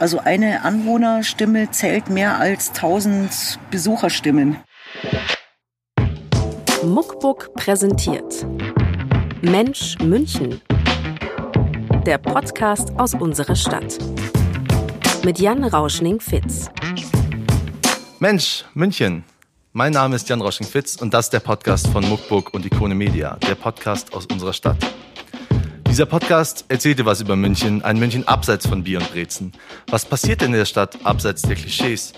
Also 0.00 0.18
eine 0.18 0.64
Anwohnerstimme 0.64 1.70
zählt 1.72 2.08
mehr 2.08 2.38
als 2.38 2.68
1000 2.70 3.58
Besucherstimmen. 3.70 4.56
Muckbook 6.82 7.52
präsentiert 7.52 8.46
Mensch 9.42 9.98
München. 9.98 10.62
Der 12.06 12.16
Podcast 12.16 12.98
aus 12.98 13.12
unserer 13.12 13.54
Stadt. 13.54 13.98
Mit 15.22 15.38
Jan 15.38 15.64
Rauschning-Fitz. 15.64 16.70
Mensch 18.20 18.64
München. 18.72 19.24
Mein 19.74 19.92
Name 19.92 20.16
ist 20.16 20.26
Jan 20.30 20.40
Rauschning-Fitz 20.40 20.96
und 20.96 21.12
das 21.12 21.26
ist 21.26 21.34
der 21.34 21.40
Podcast 21.40 21.88
von 21.88 22.08
Muckbook 22.08 22.54
und 22.54 22.64
Ikone 22.64 22.94
Media, 22.94 23.36
der 23.46 23.54
Podcast 23.54 24.14
aus 24.14 24.24
unserer 24.24 24.54
Stadt. 24.54 24.78
Dieser 25.90 26.06
Podcast 26.06 26.66
erzählt 26.68 27.00
dir 27.00 27.04
was 27.04 27.20
über 27.20 27.34
München, 27.34 27.82
ein 27.82 27.98
München 27.98 28.26
abseits 28.28 28.64
von 28.64 28.84
Bier 28.84 29.00
und 29.00 29.10
Brezen. 29.10 29.50
Was 29.88 30.04
passiert 30.04 30.40
in 30.40 30.52
der 30.52 30.64
Stadt 30.64 30.96
abseits 31.02 31.42
der 31.42 31.56
Klischees? 31.56 32.12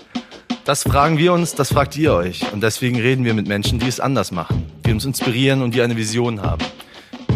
Das 0.63 0.83
fragen 0.83 1.17
wir 1.17 1.33
uns, 1.33 1.55
das 1.55 1.73
fragt 1.73 1.97
ihr 1.97 2.13
euch. 2.13 2.53
Und 2.53 2.61
deswegen 2.61 3.01
reden 3.01 3.25
wir 3.25 3.33
mit 3.33 3.47
Menschen, 3.47 3.79
die 3.79 3.87
es 3.87 3.99
anders 3.99 4.31
machen, 4.31 4.71
die 4.85 4.91
uns 4.91 5.05
inspirieren 5.05 5.63
und 5.63 5.73
die 5.73 5.81
eine 5.81 5.97
Vision 5.97 6.43
haben, 6.43 6.63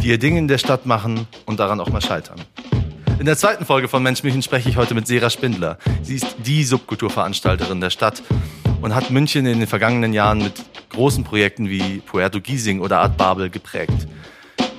die 0.04 0.10
ihr 0.10 0.20
Ding 0.20 0.38
in 0.38 0.48
der 0.48 0.60
Stadt 0.60 0.86
machen 0.86 1.26
und 1.48 1.60
daran 1.60 1.80
auch 1.80 1.90
mal 1.90 2.02
scheitern. 2.02 2.40
In 3.18 3.26
der 3.26 3.36
zweiten 3.36 3.66
Folge 3.66 3.88
von 3.88 4.04
Mensch 4.04 4.22
München 4.22 4.44
spreche 4.44 4.70
ich 4.70 4.78
heute 4.78 4.94
mit 4.94 5.08
Sera 5.08 5.32
Spindler. 5.32 5.80
Sie 6.04 6.14
ist 6.14 6.36
die 6.46 6.64
Subkulturveranstalterin 6.64 7.82
der 7.82 7.90
Stadt 7.90 8.22
und 8.84 8.94
hat 8.94 9.10
München 9.10 9.48
in 9.48 9.58
den 9.58 9.68
vergangenen 9.68 10.14
Jahren 10.14 10.38
mit 10.38 10.54
großen 10.90 11.24
Projekten 11.24 11.68
wie 11.68 11.98
Puerto 12.06 12.40
Giesing 12.40 12.80
oder 12.80 13.00
Art 13.00 13.18
Babel 13.18 13.50
geprägt. 13.50 14.08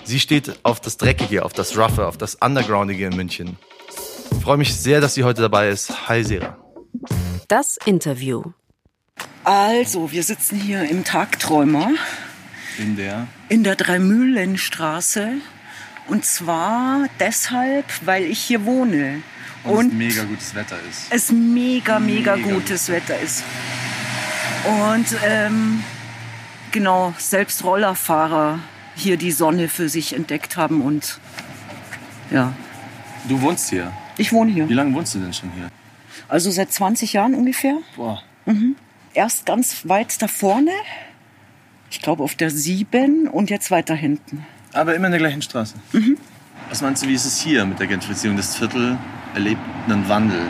Sie 0.09 0.21
steht 0.21 0.59
auf 0.62 0.80
das 0.80 0.97
Dreckige, 0.97 1.45
auf 1.45 1.53
das 1.53 1.77
Roughe, 1.77 2.07
auf 2.07 2.16
das 2.16 2.37
Undergroundige 2.37 3.05
in 3.05 3.15
München. 3.15 3.59
Ich 4.30 4.43
freue 4.43 4.57
mich 4.57 4.75
sehr, 4.75 5.03
dass 5.03 5.12
sie 5.12 5.23
heute 5.23 5.43
dabei 5.43 5.69
ist. 5.69 6.09
Hi 6.09 6.25
Sera. 6.25 6.57
Das 7.47 7.77
Interview. 7.85 8.43
Also, 9.45 10.10
wir 10.10 10.23
sitzen 10.23 10.59
hier 10.59 10.88
im 10.88 11.05
Tagträumer 11.05 11.91
In 12.79 12.97
der? 12.97 13.27
in 13.51 13.65
der 13.65 13.77
Dreimühlenstraße. 13.77 15.32
Und 16.07 16.25
zwar 16.25 17.04
deshalb, 17.21 17.85
weil 18.07 18.25
ich 18.25 18.38
hier 18.38 18.65
wohne. 18.65 19.23
Und 19.63 19.93
mega 19.93 20.25
gutes 20.25 20.54
Wetter 20.54 20.79
ist. 20.88 21.09
es 21.10 21.30
mega, 21.30 21.99
mega, 22.01 22.37
Mega 22.37 22.54
gutes 22.54 22.88
Wetter 22.88 23.21
ist. 23.21 23.45
Und 24.65 25.04
ähm, 25.23 25.85
genau, 26.73 27.13
selbst 27.19 27.63
Rollerfahrer 27.63 28.60
hier 28.99 29.16
die 29.16 29.32
Sonne 29.32 29.68
für 29.68 29.88
sich 29.88 30.15
entdeckt 30.15 30.57
haben. 30.57 30.80
Und 30.82 31.18
ja, 32.30 32.52
Du 33.29 33.41
wohnst 33.41 33.71
hier. 33.71 33.93
ich 34.16 34.32
wohne 34.32 34.51
Wie 34.51 34.54
hier. 34.54 34.74
lange 34.74 34.95
wohnst 34.95 35.15
du 35.15 35.18
denn 35.18 35.32
schon 35.32 35.51
hier? 35.52 35.68
Also 36.29 36.51
seit 36.51 36.73
20 36.73 37.13
Jahren 37.15 37.35
ungefähr. 37.35 37.76
Boah. 37.96 38.23
Erst 39.15 39.46
ganz 39.46 39.88
weit 39.88 40.21
da 40.23 40.29
vorne. 40.29 40.71
Ich 41.91 42.01
glaube 42.02 42.23
auf 42.23 42.35
der 42.35 42.51
7 42.51 43.29
und 43.29 43.51
jetzt 43.51 43.71
weiter 43.71 43.95
hinten. 43.95 44.46
Aber 44.73 44.95
immer 44.95 45.07
in 45.07 45.13
der 45.13 45.21
gleichen 45.21 45.43
Straße. 45.43 45.74
Was 46.69 46.82
meinst 46.82 47.02
du, 47.02 47.09
wie 47.09 47.15
ist 47.15 47.24
es 47.24 47.41
hier 47.41 47.65
mit 47.65 47.79
der 47.80 47.87
Gentrifizierung? 47.87 48.37
Das 48.37 48.57
Viertel 48.57 48.99
erlebt 49.35 49.60
einen 49.87 50.07
Wandel. 50.09 50.43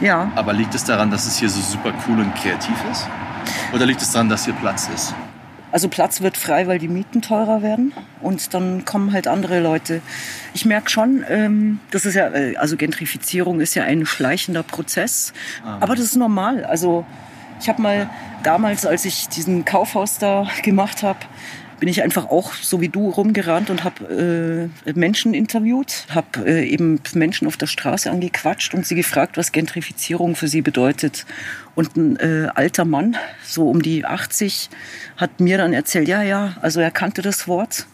Ja, 0.00 0.32
Aber 0.34 0.52
liegt 0.52 0.74
es 0.74 0.82
daran, 0.84 1.10
dass 1.10 1.26
es 1.26 1.38
hier 1.38 1.48
so 1.50 1.60
super 1.60 1.92
cool 2.08 2.18
und 2.20 2.34
kreativ 2.34 2.74
ist? 2.90 3.06
Oder 3.72 3.86
liegt 3.86 4.00
es 4.02 4.10
daran, 4.10 4.28
dass 4.28 4.44
hier 4.46 4.54
Platz 4.54 4.88
ist? 4.94 5.14
Also 5.72 5.88
Platz 5.88 6.20
wird 6.20 6.36
frei, 6.36 6.66
weil 6.66 6.78
die 6.78 6.88
Mieten 6.88 7.22
teurer 7.22 7.62
werden 7.62 7.92
und 8.20 8.54
dann 8.54 8.84
kommen 8.84 9.12
halt 9.12 9.28
andere 9.28 9.60
Leute. 9.60 10.02
Ich 10.54 10.64
merke 10.64 10.90
schon, 10.90 11.24
ähm, 11.28 11.80
das 11.90 12.06
ist 12.06 12.14
ja, 12.14 12.28
äh, 12.28 12.56
also 12.56 12.76
Gentrifizierung 12.76 13.60
ist 13.60 13.74
ja 13.74 13.84
ein 13.84 14.06
schleichender 14.06 14.62
Prozess, 14.62 15.32
aber 15.80 15.94
das 15.94 16.06
ist 16.06 16.16
normal. 16.16 16.64
Also 16.64 17.04
ich 17.60 17.68
habe 17.68 17.82
mal 17.82 18.10
damals, 18.42 18.86
als 18.86 19.04
ich 19.04 19.28
diesen 19.28 19.64
Kaufhaus 19.64 20.18
da 20.18 20.48
gemacht 20.62 21.02
habe, 21.02 21.20
bin 21.80 21.88
ich 21.88 22.02
einfach 22.02 22.26
auch 22.26 22.52
so 22.52 22.80
wie 22.80 22.90
du 22.90 23.08
rumgerannt 23.08 23.70
und 23.70 23.82
habe 23.84 24.70
äh, 24.86 24.92
Menschen 24.92 25.34
interviewt, 25.34 26.06
habe 26.10 26.46
äh, 26.46 26.68
eben 26.68 27.00
Menschen 27.14 27.48
auf 27.48 27.56
der 27.56 27.66
Straße 27.66 28.10
angequatscht 28.10 28.74
und 28.74 28.86
sie 28.86 28.94
gefragt, 28.94 29.36
was 29.38 29.50
Gentrifizierung 29.50 30.36
für 30.36 30.46
sie 30.46 30.60
bedeutet. 30.60 31.24
Und 31.76 31.96
ein 31.96 32.16
äh, 32.16 32.48
alter 32.54 32.84
Mann, 32.84 33.16
so 33.44 33.70
um 33.70 33.80
die 33.80 34.04
80, 34.04 34.70
hat 35.16 35.40
mir 35.40 35.56
dann 35.56 35.72
erzählt, 35.72 36.08
ja, 36.08 36.22
ja, 36.22 36.56
also 36.60 36.80
er 36.80 36.90
kannte 36.90 37.22
das 37.22 37.46
Wort. 37.46 37.86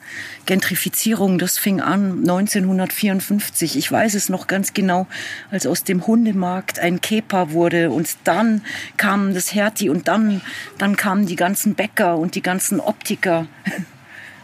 Gentrifizierung, 0.46 1.38
das 1.38 1.58
fing 1.58 1.80
an 1.80 2.20
1954. 2.20 3.76
Ich 3.76 3.92
weiß 3.92 4.14
es 4.14 4.28
noch 4.28 4.46
ganz 4.46 4.72
genau, 4.72 5.06
als 5.50 5.66
aus 5.66 5.84
dem 5.84 6.06
Hundemarkt 6.06 6.78
ein 6.78 7.00
Kepa 7.00 7.50
wurde 7.50 7.90
und 7.90 8.16
dann 8.24 8.62
kam 8.96 9.34
das 9.34 9.54
Hertie 9.54 9.90
und 9.90 10.08
dann, 10.08 10.40
dann 10.78 10.96
kamen 10.96 11.26
die 11.26 11.36
ganzen 11.36 11.74
Bäcker 11.74 12.16
und 12.16 12.34
die 12.34 12.42
ganzen 12.42 12.80
Optiker. 12.80 13.46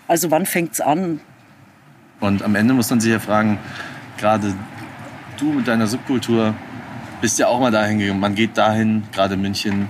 Also 0.08 0.30
wann 0.30 0.44
fängt's 0.44 0.80
an? 0.80 1.20
Und 2.20 2.42
am 2.42 2.54
Ende 2.54 2.74
muss 2.74 2.90
man 2.90 3.00
sich 3.00 3.10
ja 3.10 3.18
fragen, 3.18 3.58
gerade 4.18 4.52
du 5.38 5.52
mit 5.52 5.66
deiner 5.66 5.86
Subkultur 5.86 6.54
bist 7.22 7.38
ja 7.38 7.46
auch 7.46 7.60
mal 7.60 7.70
dahin 7.70 7.98
gegangen. 8.00 8.20
Man 8.20 8.34
geht 8.34 8.58
dahin, 8.58 9.04
gerade 9.12 9.34
in 9.34 9.40
München, 9.40 9.88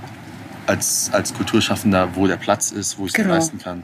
als, 0.68 1.10
als 1.12 1.34
Kulturschaffender, 1.34 2.14
wo 2.14 2.28
der 2.28 2.36
Platz 2.36 2.70
ist, 2.70 2.98
wo 2.98 3.04
ich 3.06 3.08
es 3.08 3.14
Genau. 3.14 3.34
leisten 3.34 3.58
kann. 3.58 3.82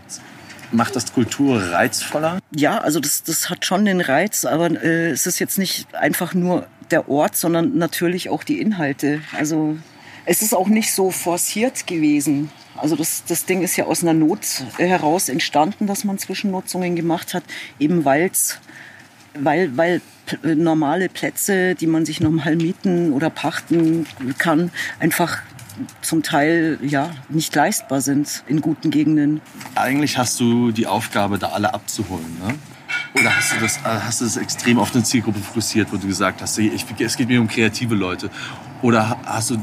Macht 0.70 0.94
das 0.94 1.12
Kultur 1.12 1.60
reizvoller? 1.72 2.38
Ja, 2.54 2.78
also 2.78 3.00
das, 3.00 3.22
das 3.24 3.48
hat 3.50 3.64
schon 3.64 3.86
den 3.86 4.00
Reiz, 4.02 4.44
aber 4.44 4.70
äh, 4.70 5.10
es 5.10 5.26
ist 5.26 5.38
jetzt 5.38 5.58
nicht 5.58 5.92
einfach 5.94 6.34
nur 6.34 6.66
der 6.90 7.08
Ort, 7.08 7.36
sondern 7.36 7.78
natürlich 7.78 8.28
auch 8.28 8.44
die 8.44 8.60
Inhalte. 8.60 9.22
Also 9.36 9.78
es 10.26 10.42
ist 10.42 10.54
auch 10.54 10.68
nicht 10.68 10.92
so 10.92 11.10
forciert 11.10 11.86
gewesen. 11.86 12.50
Also 12.76 12.96
das, 12.96 13.24
das 13.26 13.46
Ding 13.46 13.62
ist 13.62 13.76
ja 13.76 13.86
aus 13.86 14.02
einer 14.02 14.12
Not 14.12 14.40
heraus 14.76 15.30
entstanden, 15.30 15.86
dass 15.86 16.04
man 16.04 16.18
Zwischennutzungen 16.18 16.94
gemacht 16.94 17.32
hat, 17.34 17.44
eben 17.80 18.04
weil's, 18.04 18.60
weil, 19.34 19.76
weil 19.76 20.00
äh, 20.44 20.54
normale 20.54 21.08
Plätze, 21.08 21.74
die 21.74 21.86
man 21.86 22.04
sich 22.06 22.20
normal 22.20 22.56
mieten 22.56 23.12
oder 23.12 23.30
pachten 23.30 24.06
kann, 24.38 24.70
einfach 25.00 25.38
zum 26.02 26.22
Teil 26.24 26.78
ja 26.82 27.10
nicht 27.28 27.54
leistbar 27.54 28.00
sind 28.00 28.42
in 28.48 28.60
guten 28.60 28.90
Gegenden. 28.90 29.40
Eigentlich 29.76 30.18
hast 30.18 30.40
du 30.40 30.72
die 30.72 30.86
Aufgabe, 30.88 31.38
da 31.38 31.48
alle 31.50 31.72
abzuholen. 31.72 32.36
Ne? 32.44 32.54
Oder 33.20 33.36
hast 33.36 33.52
du, 33.54 33.60
das, 33.60 33.76
äh, 33.78 33.80
hast 33.84 34.20
du 34.20 34.24
das 34.24 34.36
extrem 34.36 34.78
auf 34.78 34.92
eine 34.94 35.04
Zielgruppe 35.04 35.38
fokussiert, 35.38 35.92
wo 35.92 35.96
du 35.96 36.06
gesagt 36.08 36.42
hast, 36.42 36.58
ich, 36.58 36.84
es 36.98 37.16
geht 37.16 37.28
mir 37.28 37.40
um 37.40 37.46
kreative 37.46 37.94
Leute? 37.94 38.28
Oder 38.82 39.10
ha- 39.10 39.18
hast 39.24 39.50
du 39.50 39.58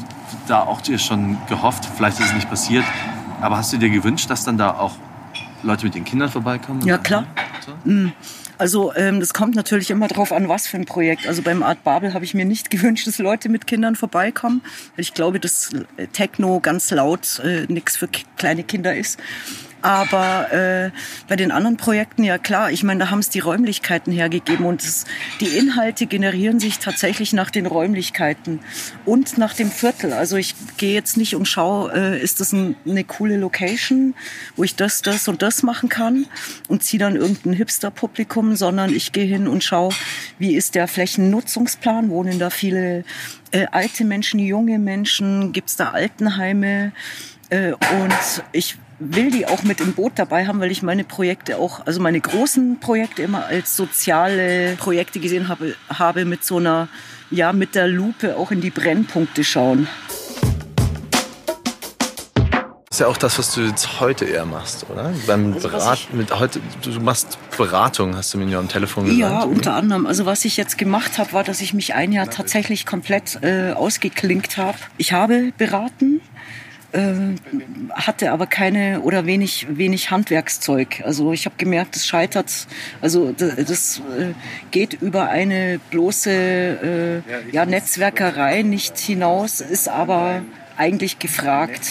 da 0.48 0.62
auch 0.62 0.80
dir 0.82 0.98
schon 1.00 1.38
gehofft, 1.50 1.86
vielleicht 1.98 2.20
ist 2.20 2.28
es 2.28 2.34
nicht 2.34 2.50
passiert, 2.50 2.86
aber 3.42 3.58
hast 3.58 3.74
du 3.74 3.78
dir 3.78 3.90
gewünscht, 3.90 4.30
dass 4.30 4.46
dann 4.46 4.58
da 4.58 4.72
auch 4.72 4.96
Leute 5.64 5.86
mit 5.86 5.96
den 5.96 6.06
Kindern 6.06 6.30
vorbeikommen? 6.30 6.82
Ja, 6.86 6.98
klar. 6.98 7.26
So? 7.66 7.74
Also 8.58 8.94
ähm, 8.96 9.20
das 9.20 9.34
kommt 9.34 9.56
natürlich 9.56 9.92
immer 9.92 10.08
drauf 10.08 10.32
an, 10.32 10.48
was 10.50 10.68
für 10.68 10.78
ein 10.78 10.86
Projekt. 10.86 11.28
Also 11.28 11.42
beim 11.42 11.64
Art 11.64 11.84
Babel 11.84 12.14
habe 12.14 12.26
ich 12.26 12.34
mir 12.34 12.46
nicht 12.46 12.70
gewünscht, 12.72 13.08
dass 13.08 13.18
Leute 13.20 13.50
mit 13.50 13.68
Kindern 13.68 13.96
vorbeikommen. 13.96 14.62
Ich 14.98 15.14
glaube, 15.14 15.40
dass 15.40 15.72
Techno 16.14 16.60
ganz 16.60 16.92
laut 16.92 17.40
äh, 17.44 17.66
nichts 17.68 17.98
für 17.98 18.08
kleine 18.38 18.64
Kinder 18.64 18.96
ist. 18.96 19.20
Aber 19.86 20.52
äh, 20.52 20.90
bei 21.28 21.36
den 21.36 21.52
anderen 21.52 21.78
Projekten, 21.78 22.24
ja 22.24 22.40
klar, 22.40 22.72
ich 22.72 22.82
meine, 22.82 23.02
da 23.02 23.12
haben 23.12 23.20
es 23.20 23.30
die 23.30 23.38
Räumlichkeiten 23.38 24.12
hergegeben 24.12 24.66
und 24.66 24.82
es, 24.82 25.06
die 25.40 25.60
Inhalte 25.60 26.08
generieren 26.08 26.60
sich 26.60 26.80
tatsächlich 26.80 27.34
nach 27.34 27.52
den 27.52 27.68
Räumlichkeiten 27.68 28.62
und 29.06 29.38
nach 29.38 29.54
dem 29.54 29.70
Viertel. 29.70 30.12
Also 30.12 30.38
ich 30.38 30.56
gehe 30.78 30.96
jetzt 30.96 31.18
nicht 31.18 31.36
und 31.36 31.48
schaue, 31.48 31.94
äh, 31.94 32.20
ist 32.20 32.40
das 32.40 32.52
ein, 32.52 32.76
eine 32.84 33.04
coole 33.04 33.38
Location, 33.38 34.16
wo 34.56 34.64
ich 34.64 34.76
das, 34.76 35.04
das 35.04 35.28
und 35.28 35.44
das 35.44 35.62
machen 35.62 35.88
kann 35.88 36.26
und 36.68 36.82
ziehe 36.82 37.00
dann 37.00 37.16
irgendein 37.16 37.54
Hipster-Publikum, 37.54 38.56
sondern 38.56 38.92
ich 38.92 39.12
gehe 39.12 39.26
hin 39.26 39.48
und 39.48 39.64
schaue, 39.64 39.94
wie 40.40 40.56
ist 40.56 40.74
der 40.74 40.88
Flächennutzungsplan, 40.88 42.10
wohnen 42.10 42.40
da 42.40 42.50
viele 42.50 43.04
äh, 43.52 43.68
alte 43.72 44.04
Menschen, 44.04 44.40
junge 44.40 44.80
Menschen, 44.80 45.52
gibt's 45.52 45.76
da 45.76 45.92
Altenheime? 45.92 46.92
Äh, 47.52 47.74
und 47.74 48.44
ich 48.52 48.78
will 49.00 49.32
die 49.32 49.46
auch 49.46 49.64
mit 49.64 49.82
im 49.82 49.94
Boot 49.94 50.14
dabei 50.16 50.48
haben, 50.48 50.60
weil 50.60 50.72
ich 50.72 50.82
meine 50.82 51.04
Projekte 51.04 51.58
auch, 51.58 51.86
also 51.86 52.00
meine 52.02 52.22
großen 52.22 52.80
Projekte 52.80 53.24
immer 53.24 53.46
als 53.46 53.76
soziale 53.76 54.76
Projekte 54.78 55.20
gesehen 55.20 55.48
habe, 55.48 55.76
habe 55.90 56.26
mit 56.26 56.46
so 56.46 56.58
einer, 56.58 56.88
ja, 57.30 57.52
mit 57.52 57.76
der 57.76 57.88
Lupe 57.88 58.38
auch 58.38 58.52
in 58.52 58.62
die 58.62 58.70
Brennpunkte 58.70 59.44
schauen. 59.44 59.88
Das 62.90 63.02
ist 63.02 63.08
ja 63.08 63.08
auch 63.08 63.18
das, 63.18 63.38
was 63.38 63.54
du 63.54 63.60
jetzt 63.60 64.00
heute 64.00 64.24
eher 64.24 64.46
machst, 64.46 64.86
oder? 64.90 65.14
Beim 65.28 65.52
Also 65.52 65.68
Berat, 65.68 66.14
mit 66.14 66.40
heute, 66.40 66.62
du 66.82 66.92
machst 67.02 67.38
Beratung, 67.58 68.16
hast 68.16 68.34
du 68.34 68.38
mir 68.38 68.46
ja 68.46 68.58
am 68.58 68.70
Telefon 68.70 69.04
gesagt. 69.04 69.20
Ja, 69.20 69.44
unter 69.44 69.74
anderem. 69.74 70.06
Also 70.06 70.26
was 70.26 70.46
ich 70.46 70.56
jetzt 70.56 70.78
gemacht 70.78 71.18
habe, 71.18 71.34
war, 71.34 71.44
dass 71.44 71.60
ich 71.60 71.74
mich 71.74 71.94
ein 71.94 72.14
Jahr 72.14 72.30
tatsächlich 72.30 72.86
komplett 72.86 73.40
äh, 73.42 73.74
ausgeklinkt 73.74 74.56
habe. 74.56 74.78
Ich 74.96 75.12
habe 75.12 75.52
beraten, 75.58 76.22
hatte 77.94 78.32
aber 78.32 78.48
keine 78.48 79.02
oder 79.02 79.26
wenig 79.26 79.68
wenig 79.70 80.12
Handwerkszeug. 80.12 81.02
Also 81.04 81.34
ich 81.34 81.46
habe 81.46 81.56
gemerkt, 81.58 81.96
es 81.96 82.08
scheitert. 82.08 82.68
Also 83.02 83.32
das, 83.32 83.56
das 83.56 84.02
äh, 84.18 84.34
geht 84.72 84.94
über 84.94 85.30
eine 85.30 85.80
bloße 85.92 86.32
äh, 86.32 87.52
ja, 87.52 87.66
Netzwerkerei 87.66 88.62
nicht 88.62 88.98
hinaus, 88.98 89.62
ist 89.62 89.90
aber 89.90 90.44
eigentlich 90.78 91.20
gefragt 91.20 91.82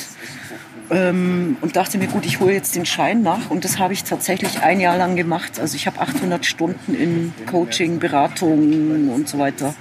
ähm, 0.90 1.56
und 1.60 1.76
dachte 1.76 1.98
mir, 1.98 2.08
gut, 2.08 2.26
ich 2.26 2.40
hole 2.40 2.52
jetzt 2.52 2.76
den 2.76 2.86
Schein 2.86 3.22
nach 3.22 3.50
und 3.50 3.64
das 3.64 3.78
habe 3.78 3.92
ich 3.92 4.04
tatsächlich 4.04 4.60
ein 4.62 4.80
Jahr 4.80 4.96
lang 4.96 5.16
gemacht. 5.16 5.58
Also 5.60 5.76
ich 5.76 5.86
habe 5.86 6.00
800 6.00 6.44
Stunden 6.44 6.94
in 6.94 7.32
Coaching, 7.46 7.98
Beratung 7.98 9.10
und 9.10 9.28
so 9.28 9.38
weiter 9.38 9.74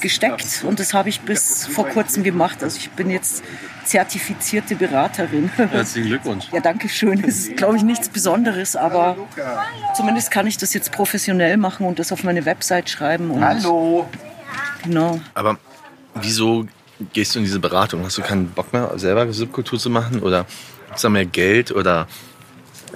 gesteckt 0.00 0.64
und 0.66 0.80
das 0.80 0.94
habe 0.94 1.08
ich 1.08 1.20
bis 1.20 1.66
vor 1.66 1.88
kurzem 1.88 2.22
gemacht. 2.22 2.62
Also 2.62 2.78
ich 2.78 2.90
bin 2.90 3.10
jetzt 3.10 3.42
zertifizierte 3.84 4.76
Beraterin. 4.76 5.50
Herzlichen 5.56 6.08
Glückwunsch. 6.08 6.46
Ja, 6.52 6.60
danke 6.60 6.88
schön. 6.88 7.22
Es 7.24 7.48
ist, 7.48 7.56
glaube 7.56 7.76
ich, 7.76 7.82
nichts 7.82 8.08
Besonderes, 8.08 8.76
aber 8.76 9.16
zumindest 9.96 10.30
kann 10.30 10.46
ich 10.46 10.56
das 10.56 10.74
jetzt 10.74 10.92
professionell 10.92 11.56
machen 11.56 11.86
und 11.86 11.98
das 11.98 12.12
auf 12.12 12.24
meine 12.24 12.44
Website 12.44 12.90
schreiben. 12.90 13.30
Und 13.30 13.44
Hallo. 13.44 14.08
Genau. 14.84 15.20
Aber 15.34 15.58
wieso 16.14 16.66
gehst 17.12 17.34
du 17.34 17.38
in 17.38 17.44
diese 17.44 17.60
Beratung? 17.60 18.04
Hast 18.04 18.18
du 18.18 18.22
keinen 18.22 18.48
Bock 18.48 18.72
mehr, 18.72 18.90
selber 18.96 19.32
Subkultur 19.32 19.78
zu 19.78 19.90
machen? 19.90 20.22
Oder 20.22 20.46
gibt 20.86 20.96
es 20.96 21.02
da 21.02 21.08
mehr 21.08 21.26
Geld? 21.26 21.72
Oder 21.72 22.06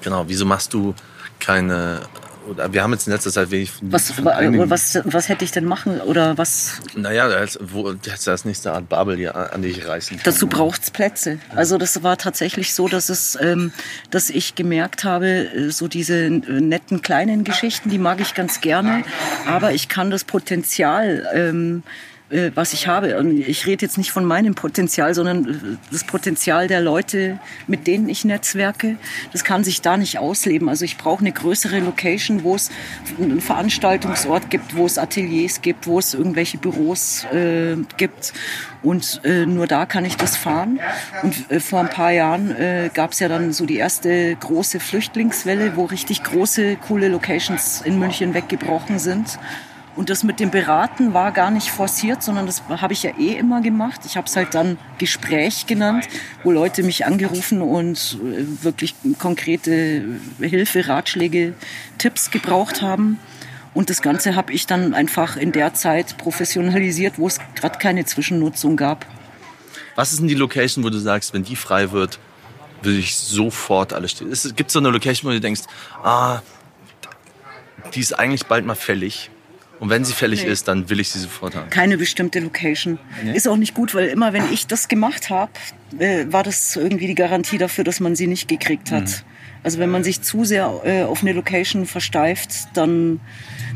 genau, 0.02 0.24
wieso 0.28 0.46
machst 0.46 0.72
du 0.74 0.94
keine. 1.40 2.00
Oder 2.48 2.72
wir 2.72 2.84
haben 2.84 2.92
jetzt 2.92 3.08
in 3.08 3.12
letzter 3.12 3.32
Zeit 3.32 3.50
wenig. 3.50 3.72
Was, 3.80 4.12
was, 4.24 5.00
was 5.04 5.28
hätte 5.28 5.44
ich 5.44 5.50
denn 5.50 5.64
machen 5.64 6.00
oder 6.00 6.38
was? 6.38 6.74
Naja, 6.94 7.28
da 7.28 7.44
da 7.44 8.12
ist 8.12 8.26
das 8.26 8.44
nächste 8.44 8.72
Art 8.72 8.88
Babel 8.88 9.16
hier 9.16 9.34
an, 9.34 9.46
an 9.48 9.62
die 9.62 9.68
ich 9.68 9.84
reißen 9.84 10.16
kann. 10.18 10.24
Dazu 10.24 10.46
braucht's 10.46 10.92
Plätze. 10.92 11.40
Also 11.56 11.76
das 11.76 12.04
war 12.04 12.16
tatsächlich 12.18 12.72
so, 12.72 12.86
dass 12.86 13.08
es, 13.08 13.36
ähm, 13.40 13.72
dass 14.10 14.30
ich 14.30 14.54
gemerkt 14.54 15.02
habe, 15.02 15.26
äh, 15.26 15.70
so 15.70 15.88
diese 15.88 16.26
äh, 16.26 16.30
netten 16.30 17.02
kleinen 17.02 17.42
Geschichten, 17.42 17.90
die 17.90 17.98
mag 17.98 18.20
ich 18.20 18.34
ganz 18.34 18.60
gerne, 18.60 19.02
aber 19.48 19.72
ich 19.72 19.88
kann 19.88 20.12
das 20.12 20.22
Potenzial 20.22 21.28
ähm, 21.34 21.82
äh, 22.30 22.50
was 22.54 22.72
ich 22.72 22.88
habe. 22.88 23.18
Und 23.18 23.38
ich 23.38 23.66
rede 23.66 23.84
jetzt 23.84 23.98
nicht 23.98 24.10
von 24.10 24.24
meinem 24.24 24.54
Potenzial, 24.54 25.14
sondern 25.14 25.44
äh, 25.46 25.76
das 25.92 26.04
Potenzial 26.04 26.66
der 26.66 26.80
Leute, 26.80 27.38
mit 27.66 27.86
denen 27.86 28.08
ich 28.08 28.24
netzwerke. 28.24 28.96
Das 29.32 29.44
kann 29.44 29.64
sich 29.64 29.80
da 29.82 29.96
nicht 29.96 30.18
ausleben. 30.18 30.68
Also 30.68 30.84
ich 30.84 30.96
brauche 30.96 31.20
eine 31.20 31.32
größere 31.32 31.80
Location, 31.80 32.42
wo 32.42 32.54
es 32.54 32.70
einen 33.20 33.40
Veranstaltungsort 33.40 34.50
gibt, 34.50 34.76
wo 34.76 34.86
es 34.86 34.98
Ateliers 34.98 35.62
gibt, 35.62 35.86
wo 35.86 35.98
es 35.98 36.14
irgendwelche 36.14 36.58
Büros 36.58 37.24
äh, 37.32 37.76
gibt. 37.96 38.32
Und 38.82 39.20
äh, 39.24 39.46
nur 39.46 39.66
da 39.66 39.86
kann 39.86 40.04
ich 40.04 40.16
das 40.16 40.36
fahren. 40.36 40.80
Und 41.22 41.50
äh, 41.50 41.60
vor 41.60 41.80
ein 41.80 41.90
paar 41.90 42.12
Jahren 42.12 42.50
äh, 42.50 42.90
gab 42.92 43.12
es 43.12 43.20
ja 43.20 43.28
dann 43.28 43.52
so 43.52 43.66
die 43.66 43.76
erste 43.76 44.36
große 44.36 44.80
Flüchtlingswelle, 44.80 45.76
wo 45.76 45.84
richtig 45.84 46.22
große, 46.22 46.76
coole 46.76 47.08
Locations 47.08 47.82
in 47.82 47.98
München 47.98 48.34
weggebrochen 48.34 48.98
sind. 48.98 49.38
Und 49.96 50.10
das 50.10 50.24
mit 50.24 50.40
dem 50.40 50.50
Beraten 50.50 51.14
war 51.14 51.32
gar 51.32 51.50
nicht 51.50 51.70
forciert, 51.70 52.22
sondern 52.22 52.44
das 52.44 52.62
habe 52.68 52.92
ich 52.92 53.02
ja 53.02 53.12
eh 53.18 53.32
immer 53.32 53.62
gemacht. 53.62 54.02
Ich 54.04 54.18
habe 54.18 54.26
es 54.26 54.36
halt 54.36 54.54
dann 54.54 54.76
Gespräch 54.98 55.66
genannt, 55.66 56.06
wo 56.44 56.52
Leute 56.52 56.82
mich 56.82 57.06
angerufen 57.06 57.62
und 57.62 58.18
äh, 58.22 58.62
wirklich 58.62 58.94
konkrete 59.18 60.04
Hilfe, 60.38 60.86
Ratschläge, 60.86 61.54
Tipps 61.96 62.30
gebraucht 62.30 62.82
haben. 62.82 63.18
Und 63.72 63.88
das 63.88 64.02
Ganze 64.02 64.36
habe 64.36 64.52
ich 64.52 64.66
dann 64.66 64.92
einfach 64.92 65.38
in 65.38 65.52
der 65.52 65.72
Zeit 65.72 66.18
professionalisiert, 66.18 67.18
wo 67.18 67.26
es 67.26 67.38
gerade 67.54 67.78
keine 67.78 68.04
Zwischennutzung 68.04 68.76
gab. 68.76 69.06
Was 69.94 70.12
ist 70.12 70.20
denn 70.20 70.28
die 70.28 70.34
Location, 70.34 70.84
wo 70.84 70.90
du 70.90 70.98
sagst, 70.98 71.32
wenn 71.32 71.42
die 71.42 71.56
frei 71.56 71.90
wird, 71.90 72.18
würde 72.82 72.98
ich 72.98 73.16
sofort 73.16 73.94
alles 73.94 74.10
stehen? 74.10 74.30
Gibt 74.56 74.68
es 74.68 74.74
so 74.74 74.78
eine 74.78 74.90
Location, 74.90 75.30
wo 75.30 75.32
du 75.32 75.40
denkst, 75.40 75.62
ah, 76.02 76.40
die 77.94 78.00
ist 78.00 78.18
eigentlich 78.18 78.44
bald 78.44 78.66
mal 78.66 78.74
fällig? 78.74 79.30
Und 79.78 79.90
wenn 79.90 80.04
sie 80.04 80.12
fällig 80.14 80.44
Nee. 80.44 80.50
ist, 80.50 80.68
dann 80.68 80.88
will 80.88 81.00
ich 81.00 81.10
sie 81.10 81.18
sofort 81.18 81.54
haben. 81.54 81.68
Keine 81.70 81.98
bestimmte 81.98 82.40
Location. 82.40 82.98
Ist 83.34 83.46
auch 83.46 83.56
nicht 83.56 83.74
gut, 83.74 83.94
weil 83.94 84.06
immer 84.08 84.32
wenn 84.32 84.52
ich 84.52 84.66
das 84.66 84.88
gemacht 84.88 85.28
habe, 85.30 85.52
äh, 85.98 86.24
war 86.28 86.42
das 86.42 86.76
irgendwie 86.76 87.06
die 87.06 87.14
Garantie 87.14 87.58
dafür, 87.58 87.84
dass 87.84 88.00
man 88.00 88.16
sie 88.16 88.26
nicht 88.26 88.48
gekriegt 88.48 88.90
hat. 88.90 89.24
Also 89.62 89.78
wenn 89.78 89.90
man 89.90 90.04
sich 90.04 90.22
zu 90.22 90.44
sehr 90.44 90.80
äh, 90.84 91.02
auf 91.02 91.22
eine 91.22 91.32
Location 91.32 91.86
versteift, 91.86 92.50
dann, 92.74 93.20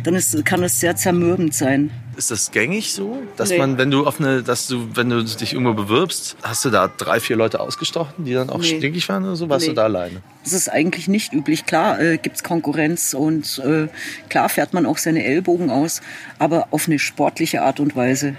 dann 0.05 0.15
ist, 0.15 0.45
kann 0.45 0.63
das 0.63 0.79
sehr 0.81 0.95
zermürbend 0.97 1.55
sein. 1.55 1.91
Ist 2.17 2.31
das 2.31 2.51
gängig 2.51 2.93
so, 2.93 3.23
dass 3.37 3.49
Nee. 3.51 3.59
man, 3.59 3.79
wenn 3.79 3.91
du 3.91 4.07
auf 4.07 4.21
eine, 4.21 4.43
dass 4.43 4.67
du, 4.67 4.95
wenn 4.95 5.09
du 5.09 5.23
dich 5.25 5.55
irgendwo 5.55 5.73
bewirbst, 5.75 6.37
hast 6.43 6.65
du 6.65 6.71
da 6.71 6.87
drei, 6.89 7.19
vier 7.19 7.37
Leute 7.37 7.61
ausgestochen, 7.61 8.25
die 8.25 8.35
dann 8.35 8.51
auch 8.51 8.59
Nee. 8.59 8.77
stinkig 8.79 9.09
waren 9.09 9.25
oder 9.25 9.37
so? 9.37 9.49
Warst 9.49 9.63
Nee. 9.67 9.71
du 9.71 9.75
da 9.77 9.85
alleine? 9.85 10.21
Das 10.45 10.53
ist 10.53 10.69
eigentlich 10.71 11.09
nicht 11.09 11.33
üblich. 11.33 11.65
Klar 11.67 11.99
äh, 12.01 12.19
gibt's 12.19 12.43
Konkurrenz 12.43 13.15
und 13.15 13.59
äh, 13.65 13.89
klar 14.29 14.49
fährt 14.49 14.75
man 14.75 14.87
auch 14.87 14.99
seine 14.99 15.25
Ellbogen 15.25 15.71
aus, 15.71 16.03
aber 16.39 16.69
auf 16.73 16.87
eine 16.89 16.99
sportliche 16.99 17.63
Art 17.63 17.81
und 17.81 17.97
Weise. 17.97 18.37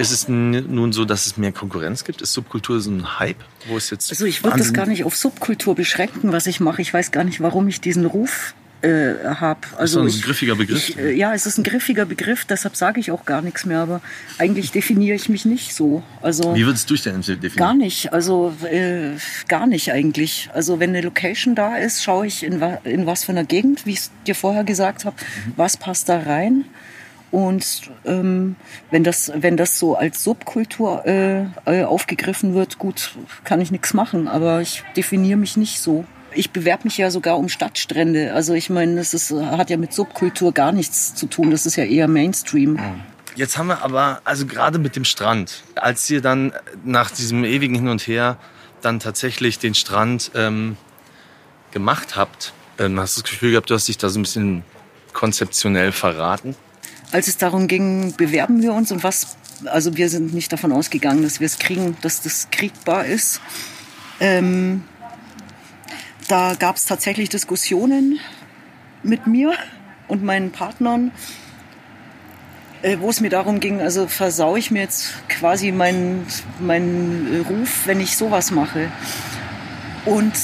Ist 0.00 0.12
es 0.12 0.28
nun 0.28 0.92
so, 0.92 1.04
dass 1.04 1.26
es 1.26 1.36
mehr 1.36 1.52
Konkurrenz 1.52 2.04
gibt? 2.04 2.22
Ist 2.22 2.32
Subkultur 2.32 2.80
so 2.80 2.90
ein 2.90 3.18
Hype, 3.18 3.44
wo 3.68 3.76
es 3.76 3.90
jetzt 3.90 4.10
Also 4.10 4.24
ich 4.24 4.42
würde 4.42 4.58
das 4.58 4.72
gar 4.72 4.86
nicht 4.86 5.04
auf 5.04 5.14
Subkultur 5.14 5.74
beschränken, 5.74 6.32
was 6.32 6.46
ich 6.46 6.58
mache. 6.58 6.80
Ich 6.80 6.92
weiß 6.92 7.10
gar 7.10 7.24
nicht, 7.24 7.40
warum 7.40 7.68
ich 7.68 7.80
diesen 7.80 8.06
Ruf 8.06 8.54
äh, 8.82 9.14
habe. 9.24 9.60
Also 9.76 10.00
ein 10.00 10.08
ich, 10.08 10.22
griffiger 10.22 10.56
Begriff. 10.56 10.88
Ich, 10.90 10.98
äh, 10.98 11.12
ja, 11.12 11.34
es 11.34 11.44
ist 11.44 11.58
ein 11.58 11.64
griffiger 11.64 12.06
Begriff, 12.06 12.46
deshalb 12.46 12.76
sage 12.76 12.98
ich 12.98 13.10
auch 13.10 13.26
gar 13.26 13.42
nichts 13.42 13.66
mehr. 13.66 13.80
Aber 13.80 14.00
eigentlich 14.38 14.70
definiere 14.70 15.14
ich 15.16 15.28
mich 15.28 15.44
nicht 15.44 15.74
so. 15.74 16.02
Also 16.22 16.54
Wie 16.54 16.64
würdest 16.64 16.88
du 16.88 16.94
dich 16.94 17.02
denn 17.02 17.20
definieren? 17.20 17.56
gar 17.56 17.74
nicht. 17.74 18.12
Also 18.12 18.54
äh, 18.64 19.16
gar 19.48 19.66
nicht 19.66 19.92
eigentlich. 19.92 20.48
Also 20.54 20.80
wenn 20.80 20.90
eine 20.90 21.02
Location 21.02 21.54
da 21.54 21.76
ist, 21.76 22.02
schaue 22.02 22.26
ich 22.26 22.42
in, 22.42 22.62
in 22.84 23.04
was 23.04 23.24
für 23.24 23.32
einer 23.32 23.44
Gegend, 23.44 23.84
wie 23.84 23.92
ich 23.92 23.98
es 23.98 24.10
dir 24.26 24.34
vorher 24.34 24.64
gesagt 24.64 25.04
habe, 25.04 25.16
was 25.56 25.76
passt 25.76 26.08
da 26.08 26.20
rein. 26.20 26.64
Und 27.30 27.82
ähm, 28.04 28.56
wenn, 28.90 29.04
das, 29.04 29.30
wenn 29.34 29.56
das 29.56 29.78
so 29.78 29.94
als 29.94 30.24
Subkultur 30.24 31.06
äh, 31.06 31.44
äh, 31.64 31.84
aufgegriffen 31.84 32.54
wird, 32.54 32.78
gut, 32.78 33.16
kann 33.44 33.60
ich 33.60 33.70
nichts 33.70 33.94
machen. 33.94 34.26
Aber 34.26 34.60
ich 34.60 34.82
definiere 34.96 35.38
mich 35.38 35.56
nicht 35.56 35.80
so. 35.80 36.04
Ich 36.32 36.50
bewerbe 36.50 36.84
mich 36.84 36.98
ja 36.98 37.10
sogar 37.10 37.38
um 37.38 37.48
Stadtstrände. 37.48 38.32
Also 38.34 38.54
ich 38.54 38.70
meine, 38.70 38.96
das 38.96 39.14
ist, 39.14 39.32
hat 39.32 39.70
ja 39.70 39.76
mit 39.76 39.92
Subkultur 39.92 40.52
gar 40.52 40.72
nichts 40.72 41.14
zu 41.14 41.26
tun. 41.26 41.50
Das 41.50 41.66
ist 41.66 41.76
ja 41.76 41.84
eher 41.84 42.08
Mainstream. 42.08 42.78
Jetzt 43.36 43.58
haben 43.58 43.68
wir 43.68 43.82
aber, 43.82 44.20
also 44.24 44.46
gerade 44.46 44.78
mit 44.78 44.96
dem 44.96 45.04
Strand, 45.04 45.62
als 45.76 46.08
ihr 46.10 46.20
dann 46.20 46.52
nach 46.84 47.10
diesem 47.10 47.44
ewigen 47.44 47.76
Hin 47.76 47.88
und 47.88 48.06
Her 48.06 48.38
dann 48.80 48.98
tatsächlich 48.98 49.58
den 49.58 49.74
Strand 49.74 50.32
ähm, 50.34 50.76
gemacht 51.70 52.16
habt, 52.16 52.52
ähm, 52.78 52.98
hast 52.98 53.16
du 53.16 53.22
das 53.22 53.30
Gefühl 53.30 53.52
gehabt, 53.52 53.70
du 53.70 53.74
hast 53.74 53.88
dich 53.88 53.98
da 53.98 54.08
so 54.08 54.18
ein 54.18 54.22
bisschen 54.22 54.64
konzeptionell 55.12 55.92
verraten? 55.92 56.56
Als 57.12 57.26
es 57.28 57.36
darum 57.36 57.66
ging, 57.66 58.14
bewerben 58.16 58.62
wir 58.62 58.72
uns 58.72 58.92
und 58.92 59.02
was, 59.02 59.36
also 59.64 59.96
wir 59.96 60.08
sind 60.08 60.32
nicht 60.32 60.52
davon 60.52 60.72
ausgegangen, 60.72 61.22
dass 61.22 61.40
wir 61.40 61.46
es 61.46 61.58
kriegen, 61.58 61.96
dass 62.02 62.22
das 62.22 62.48
kriegbar 62.50 63.04
ist. 63.04 63.40
Ähm, 64.20 64.84
da 66.28 66.54
gab 66.54 66.76
es 66.76 66.84
tatsächlich 66.84 67.28
Diskussionen 67.28 68.20
mit 69.02 69.26
mir 69.26 69.54
und 70.06 70.22
meinen 70.22 70.52
Partnern, 70.52 71.10
äh, 72.82 72.98
wo 73.00 73.10
es 73.10 73.20
mir 73.20 73.30
darum 73.30 73.58
ging, 73.58 73.80
also 73.80 74.06
versau 74.06 74.54
ich 74.56 74.70
mir 74.70 74.82
jetzt 74.82 75.14
quasi 75.28 75.72
meinen 75.72 76.26
meinen 76.60 77.44
Ruf, 77.48 77.86
wenn 77.86 78.00
ich 78.00 78.16
sowas 78.16 78.52
mache. 78.52 78.90
Und 80.04 80.34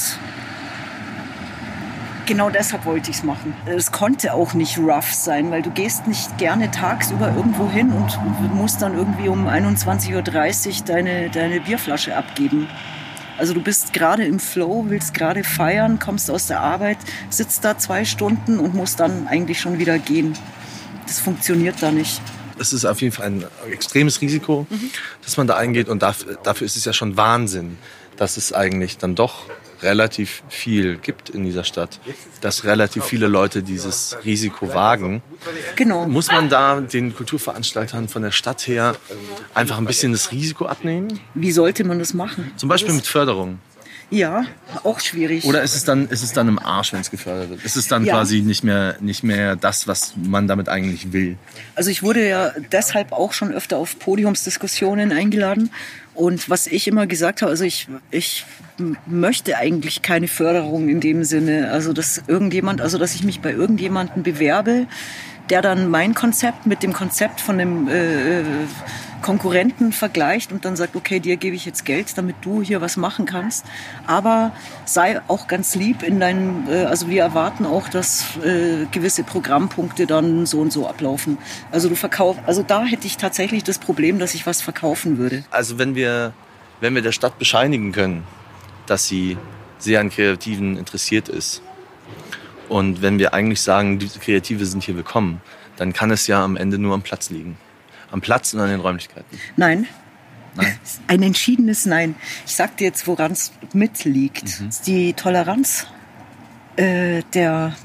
genau 2.27 2.49
deshalb 2.49 2.85
wollte 2.85 3.09
ich 3.09 3.17
es 3.17 3.23
machen. 3.23 3.55
Es 3.65 3.91
konnte 3.91 4.33
auch 4.33 4.53
nicht 4.53 4.77
rough 4.77 5.13
sein, 5.13 5.49
weil 5.49 5.63
du 5.63 5.71
gehst 5.71 6.05
nicht 6.05 6.37
gerne 6.37 6.69
tagsüber 6.69 7.33
irgendwo 7.35 7.69
hin 7.69 7.91
und 7.91 8.53
musst 8.53 8.81
dann 8.81 8.95
irgendwie 8.95 9.29
um 9.29 9.47
21.30 9.47 10.13
Uhr 10.15 10.85
deine, 10.85 11.29
deine 11.31 11.61
Bierflasche 11.61 12.15
abgeben. 12.15 12.67
Also 13.37 13.53
du 13.53 13.61
bist 13.61 13.93
gerade 13.93 14.25
im 14.25 14.39
Flow, 14.39 14.85
willst 14.87 15.13
gerade 15.13 15.43
feiern, 15.43 15.99
kommst 15.99 16.29
aus 16.29 16.47
der 16.47 16.59
Arbeit, 16.59 16.97
sitzt 17.29 17.63
da 17.63 17.77
zwei 17.77 18.03
Stunden 18.03 18.59
und 18.59 18.75
musst 18.75 18.99
dann 18.99 19.27
eigentlich 19.27 19.59
schon 19.59 19.79
wieder 19.79 19.97
gehen. 19.97 20.33
Das 21.05 21.19
funktioniert 21.19 21.81
da 21.81 21.91
nicht. 21.91 22.21
Es 22.59 22.73
ist 22.73 22.85
auf 22.85 23.01
jeden 23.01 23.13
Fall 23.13 23.27
ein 23.27 23.45
extremes 23.71 24.21
Risiko, 24.21 24.65
dass 25.23 25.37
man 25.37 25.47
da 25.47 25.55
eingeht 25.55 25.87
und 25.89 26.01
dafür, 26.01 26.37
dafür 26.43 26.65
ist 26.65 26.75
es 26.75 26.85
ja 26.85 26.93
schon 26.93 27.15
Wahnsinn, 27.15 27.77
dass 28.17 28.37
es 28.37 28.51
eigentlich 28.51 28.97
dann 28.97 29.13
doch 29.13 29.43
relativ 29.81 30.43
viel 30.49 30.97
gibt 30.97 31.29
in 31.29 31.43
dieser 31.43 31.63
Stadt, 31.63 31.99
dass 32.41 32.63
relativ 32.63 33.03
viele 33.05 33.27
Leute 33.27 33.63
dieses 33.63 34.17
Risiko 34.25 34.73
wagen. 34.73 35.21
Genau. 35.75 36.07
Muss 36.07 36.31
man 36.31 36.49
da 36.49 36.81
den 36.81 37.15
Kulturveranstaltern 37.15 38.07
von 38.07 38.21
der 38.21 38.31
Stadt 38.31 38.67
her 38.67 38.95
einfach 39.53 39.77
ein 39.77 39.85
bisschen 39.85 40.11
das 40.11 40.31
Risiko 40.31 40.65
abnehmen? 40.65 41.19
Wie 41.33 41.51
sollte 41.51 41.83
man 41.83 41.99
das 41.99 42.13
machen? 42.13 42.51
Zum 42.57 42.69
Beispiel 42.69 42.93
mit 42.93 43.05
Förderung. 43.07 43.59
Ja, 44.09 44.45
auch 44.85 45.01
schwierig. 45.01 45.43
Oder 45.43 45.63
ist 45.63 45.75
es 45.75 45.83
dann, 45.83 46.07
ist 46.07 46.23
es 46.23 46.31
dann 46.31 46.47
im 46.47 46.59
Arsch, 46.59 46.93
wenn 46.93 47.01
es 47.01 47.11
gefördert 47.11 47.49
wird? 47.49 47.65
Ist 47.65 47.75
es 47.75 47.89
dann 47.89 48.05
Ja. 48.05 48.13
quasi 48.13 48.39
nicht 48.41 48.63
mehr, 48.63 48.95
nicht 49.01 49.21
mehr 49.21 49.57
das, 49.57 49.85
was 49.85 50.13
man 50.15 50.47
damit 50.47 50.69
eigentlich 50.69 51.11
will? 51.11 51.37
Also 51.75 51.89
ich 51.89 52.03
wurde 52.03 52.25
ja 52.25 52.53
deshalb 52.71 53.11
auch 53.11 53.33
schon 53.33 53.51
öfter 53.51 53.75
auf 53.77 53.99
Podiumsdiskussionen 53.99 55.11
eingeladen. 55.11 55.71
Und 56.17 56.49
was 56.49 56.65
ich 56.65 56.87
immer 56.87 57.05
gesagt 57.05 57.43
habe, 57.43 57.51
also 57.51 57.63
ich, 57.63 57.87
ich 58.09 58.43
möchte 59.05 59.55
eigentlich 59.55 60.01
keine 60.01 60.27
Förderung 60.27 60.89
in 60.89 60.99
dem 60.99 61.23
Sinne. 61.23 61.69
Also 61.71 61.93
dass 61.93 62.23
irgendjemand, 62.25 62.81
also 62.81 62.97
dass 62.97 63.13
ich 63.13 63.23
mich 63.23 63.39
bei 63.39 63.51
irgendjemandem 63.51 64.23
bewerbe, 64.23 64.87
der 65.51 65.61
dann 65.61 65.91
mein 65.91 66.15
Konzept 66.15 66.65
mit 66.65 66.81
dem 66.81 66.91
Konzept 66.91 67.39
von 67.39 67.59
dem 67.59 67.87
äh, 67.87 68.41
Konkurrenten 69.21 69.91
vergleicht 69.91 70.51
und 70.51 70.65
dann 70.65 70.75
sagt, 70.75 70.95
okay, 70.95 71.19
dir 71.19 71.37
gebe 71.37 71.55
ich 71.55 71.65
jetzt 71.65 71.85
Geld, 71.85 72.17
damit 72.17 72.37
du 72.41 72.61
hier 72.61 72.81
was 72.81 72.97
machen 72.97 73.25
kannst. 73.25 73.65
Aber 74.05 74.51
sei 74.85 75.21
auch 75.27 75.47
ganz 75.47 75.75
lieb 75.75 76.03
in 76.03 76.19
deinem, 76.19 76.67
äh, 76.69 76.85
also 76.85 77.09
wir 77.09 77.21
erwarten 77.21 77.65
auch, 77.65 77.89
dass 77.89 78.37
äh, 78.37 78.85
gewisse 78.91 79.23
Programmpunkte 79.23 80.07
dann 80.07 80.45
so 80.45 80.59
und 80.59 80.71
so 80.71 80.87
ablaufen. 80.87 81.37
Also 81.71 81.89
du 81.89 81.95
verkaufst, 81.95 82.41
also 82.45 82.63
da 82.63 82.83
hätte 82.85 83.07
ich 83.07 83.17
tatsächlich 83.17 83.63
das 83.63 83.79
Problem, 83.79 84.19
dass 84.19 84.33
ich 84.33 84.45
was 84.45 84.61
verkaufen 84.61 85.17
würde. 85.17 85.43
Also 85.51 85.77
wenn 85.77 85.95
wir, 85.95 86.33
wenn 86.79 86.95
wir 86.95 87.01
der 87.01 87.11
Stadt 87.11 87.39
bescheinigen 87.39 87.91
können, 87.91 88.23
dass 88.85 89.07
sie 89.07 89.37
sehr 89.79 89.99
an 89.99 90.09
Kreativen 90.09 90.77
interessiert 90.77 91.29
ist 91.29 91.61
und 92.69 93.01
wenn 93.01 93.19
wir 93.19 93.33
eigentlich 93.33 93.61
sagen, 93.61 93.99
diese 93.99 94.19
Kreative 94.19 94.65
sind 94.65 94.83
hier 94.83 94.95
willkommen, 94.95 95.41
dann 95.77 95.93
kann 95.93 96.11
es 96.11 96.27
ja 96.27 96.43
am 96.43 96.57
Ende 96.57 96.77
nur 96.77 96.93
am 96.93 97.01
Platz 97.01 97.29
liegen. 97.29 97.57
Am 98.11 98.21
Platz 98.21 98.53
und 98.53 98.61
an 98.61 98.69
den 98.69 98.79
Räumlichkeiten. 98.79 99.39
Nein. 99.55 99.87
Nein. 100.55 100.77
Ein 101.07 101.23
entschiedenes 101.23 101.85
Nein. 101.85 102.15
Ich 102.45 102.55
sag 102.55 102.77
dir 102.77 102.85
jetzt, 102.85 103.07
woran 103.07 103.31
es 103.31 103.51
mitliegt. 103.73 104.59
Mhm. 104.59 104.69
Die 104.85 105.13
Toleranz 105.13 105.87
äh, 106.77 107.23
der, 107.33 107.75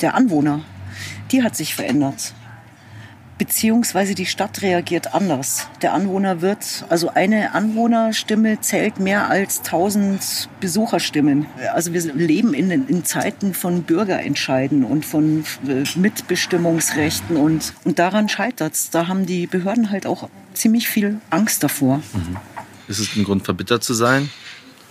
der 0.00 0.14
Anwohner, 0.14 0.64
die 1.30 1.42
hat 1.42 1.56
sich 1.56 1.74
verändert. 1.74 2.34
Beziehungsweise 3.40 4.14
die 4.14 4.26
Stadt 4.26 4.60
reagiert 4.60 5.14
anders. 5.14 5.66
Der 5.80 5.94
Anwohner 5.94 6.42
wird, 6.42 6.84
also 6.90 7.08
eine 7.08 7.54
Anwohnerstimme 7.54 8.60
zählt 8.60 9.00
mehr 9.00 9.30
als 9.30 9.60
1000 9.60 10.50
Besucherstimmen. 10.60 11.46
Also 11.72 11.94
wir 11.94 12.02
leben 12.12 12.52
in, 12.52 12.70
in 12.70 13.02
Zeiten 13.06 13.54
von 13.54 13.84
Bürgerentscheiden 13.84 14.84
und 14.84 15.06
von 15.06 15.46
äh, 15.66 15.84
Mitbestimmungsrechten 15.98 17.38
und, 17.38 17.72
und 17.84 17.98
daran 17.98 18.28
scheitert's. 18.28 18.90
Da 18.90 19.08
haben 19.08 19.24
die 19.24 19.46
Behörden 19.46 19.90
halt 19.90 20.04
auch 20.04 20.28
ziemlich 20.52 20.90
viel 20.90 21.18
Angst 21.30 21.62
davor. 21.62 22.02
Ist 22.88 22.98
es 22.98 23.16
ein 23.16 23.24
Grund, 23.24 23.46
verbittert 23.46 23.82
zu 23.82 23.94
sein? 23.94 24.28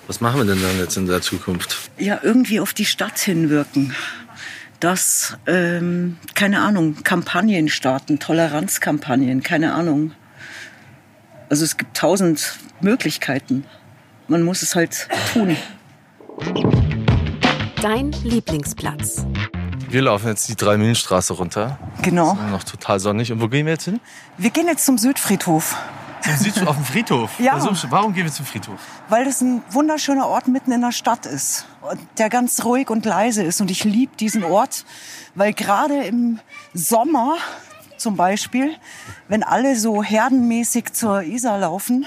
Was 0.08 0.22
machen 0.22 0.40
wir 0.40 0.46
denn 0.46 0.60
dann 0.60 0.80
jetzt 0.80 0.98
in 0.98 1.06
der 1.06 1.22
Zukunft? 1.22 1.92
ja 2.00 2.20
irgendwie 2.24 2.60
auf 2.60 2.74
die 2.74 2.86
Stadt 2.86 3.20
hinwirken. 3.20 3.94
Dass, 4.80 5.38
ähm, 5.46 6.18
keine 6.36 6.62
Ahnung, 6.62 7.04
Kampagnen 7.04 7.68
starten, 7.68 8.20
Toleranzkampagnen, 8.20 9.44
keine 9.44 9.74
Ahnung. 9.74 10.14
Also 11.50 11.66
es 11.66 11.78
gibt 11.78 11.98
tausend 11.98 12.58
Möglichkeiten. 12.80 13.66
Man 14.28 14.44
muss 14.44 14.62
es 14.62 14.76
halt 14.76 15.10
tun. 15.34 15.58
Dein 17.82 18.12
Lieblingsplatz. 18.24 19.26
Wir 19.90 20.04
laufen 20.04 20.28
jetzt 20.28 20.48
die 20.48 20.56
Drei-Mühlenstraße 20.56 21.34
runter. 21.34 21.80
Genau. 22.04 22.34
Ist 22.34 22.52
noch 22.52 22.64
total 22.64 23.00
sonnig. 23.00 23.32
Und 23.32 23.42
wo 23.42 23.48
gehen 23.48 23.66
wir 23.66 23.74
jetzt 23.74 23.86
hin? 23.86 24.00
Wir 24.38 24.52
gehen 24.52 24.68
jetzt 24.68 24.86
zum 24.86 24.98
Südfriedhof, 24.98 25.76
auf 26.68 26.76
dem 26.76 26.86
Friedhof. 26.86 27.40
Ja. 27.40 27.54
Also, 27.54 27.72
warum 27.90 28.14
gehen 28.14 28.26
wir 28.26 28.32
zum 28.32 28.46
Friedhof? 28.46 28.80
weil 29.10 29.26
das 29.26 29.42
ein 29.42 29.64
wunderschöner 29.72 30.28
Ort 30.28 30.48
mitten 30.48 30.72
in 30.72 30.82
der 30.82 30.92
Stadt 30.92 31.26
ist. 31.26 31.66
Der 32.18 32.30
ganz 32.30 32.64
ruhig 32.64 32.90
und 32.90 33.06
leise 33.06 33.44
ist. 33.44 33.60
Und 33.60 33.72
ich 33.72 33.84
liebe 33.84 34.16
diesen 34.18 34.44
Ort, 34.44 34.86
weil 35.36 35.54
gerade 35.54 36.04
im 36.04 36.40
Sommer 36.74 37.38
zum 37.98 38.16
Beispiel, 38.16 38.76
wenn 39.28 39.44
alle 39.44 39.76
so 39.76 40.04
herdenmäßig 40.04 40.94
zur 40.94 41.24
Isar 41.24 41.60
laufen, 41.60 42.06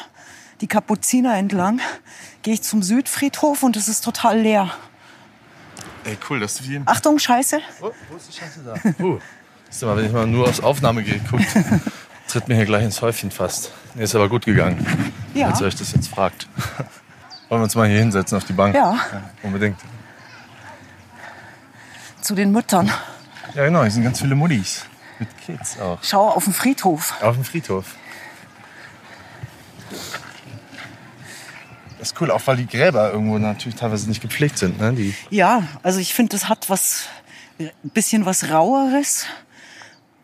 die 0.60 0.66
Kapuziner 0.66 1.36
entlang, 1.36 1.80
gehe 2.42 2.54
ich 2.54 2.62
zum 2.62 2.82
Südfriedhof 2.82 3.62
und 3.62 3.76
es 3.76 3.88
ist 3.88 4.02
total 4.02 4.40
leer. 4.40 4.70
Ey, 6.04 6.16
cool, 6.30 6.40
dass 6.40 6.56
du 6.56 6.64
hier... 6.64 6.82
Achtung, 6.86 7.18
Scheiße. 7.18 7.60
Oh, 7.80 7.90
wo 8.10 8.16
ist 8.16 8.28
die 8.28 8.32
Scheiße 8.32 8.60
da? 8.64 9.04
Uh. 9.04 9.18
Siehst 9.68 9.82
du 9.82 9.86
mal, 9.86 9.96
wenn 9.96 10.06
ich 10.06 10.12
mal 10.12 10.26
nur 10.26 10.48
aufs 10.48 10.60
Aufnahmegerät 10.60 11.26
gucke, 11.28 11.44
tritt 12.28 12.48
mir 12.48 12.54
hier 12.56 12.64
gleich 12.66 12.84
ins 12.84 13.00
Häufchen 13.02 13.30
fast. 13.30 13.72
Nee, 13.94 14.04
ist 14.04 14.14
aber 14.14 14.28
gut 14.28 14.44
gegangen, 14.44 14.86
Ja. 15.34 15.48
falls 15.48 15.60
ihr 15.60 15.66
euch 15.66 15.74
das 15.74 15.92
jetzt 15.92 16.08
fragt. 16.08 16.48
Wollen 17.48 17.60
wir 17.60 17.64
uns 17.64 17.74
mal 17.74 17.88
hier 17.88 17.98
hinsetzen 17.98 18.36
auf 18.38 18.44
die 18.44 18.52
Bank? 18.54 18.74
Ja. 18.74 18.98
unbedingt. 19.42 19.78
Zu 22.22 22.34
den 22.34 22.52
Müttern. 22.52 22.90
Ja, 23.54 23.64
genau, 23.66 23.82
hier 23.82 23.90
sind 23.90 24.04
ganz 24.04 24.20
viele 24.20 24.34
Muttis. 24.34 24.86
Mit 25.18 25.28
Kids 25.38 25.78
auch. 25.78 25.98
Schau 26.02 26.28
auf 26.30 26.44
den 26.44 26.54
Friedhof. 26.54 27.20
Auf 27.20 27.34
dem 27.34 27.44
Friedhof. 27.44 27.84
Das 31.98 32.12
ist 32.12 32.20
cool, 32.20 32.30
auch 32.30 32.40
weil 32.46 32.56
die 32.56 32.66
Gräber 32.66 33.12
irgendwo 33.12 33.38
natürlich 33.38 33.76
teilweise 33.76 34.08
nicht 34.08 34.20
gepflegt 34.22 34.58
sind. 34.58 34.80
Ne? 34.80 34.92
Die 34.92 35.14
Ja, 35.30 35.62
also 35.82 36.00
ich 36.00 36.14
finde, 36.14 36.30
das 36.30 36.48
hat 36.48 36.68
was, 36.68 37.04
ein 37.58 37.70
bisschen 37.84 38.26
was 38.26 38.50
Raueres. 38.50 39.26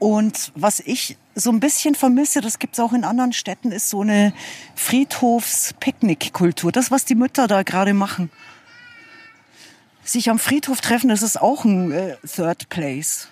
Und 0.00 0.52
was 0.54 0.80
ich 0.80 1.16
so 1.38 1.50
ein 1.50 1.60
bisschen 1.60 1.94
vermisse, 1.94 2.40
das 2.40 2.58
gibt's 2.58 2.80
auch 2.80 2.92
in 2.92 3.04
anderen 3.04 3.32
Städten, 3.32 3.70
ist 3.70 3.88
so 3.88 4.00
eine 4.02 4.32
Friedhofs-Picknick-Kultur. 4.74 6.72
Das, 6.72 6.90
was 6.90 7.04
die 7.04 7.14
Mütter 7.14 7.46
da 7.46 7.62
gerade 7.62 7.94
machen. 7.94 8.30
Sich 10.04 10.30
am 10.30 10.38
Friedhof 10.38 10.80
treffen, 10.80 11.08
das 11.08 11.22
ist 11.22 11.40
auch 11.40 11.64
ein 11.64 11.92
äh, 11.92 12.16
Third 12.26 12.68
Place. 12.70 13.28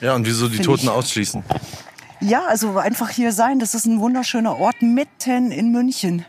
ja, 0.00 0.14
und 0.14 0.26
wieso 0.26 0.48
die 0.48 0.56
Find 0.56 0.66
Toten 0.66 0.84
ich- 0.84 0.90
ausschließen? 0.90 1.44
Ja, 2.22 2.44
also 2.46 2.76
einfach 2.78 3.08
hier 3.10 3.32
sein, 3.32 3.60
das 3.60 3.74
ist 3.74 3.86
ein 3.86 3.98
wunderschöner 4.00 4.58
Ort 4.58 4.82
mitten 4.82 5.52
in 5.52 5.70
München. 5.72 6.26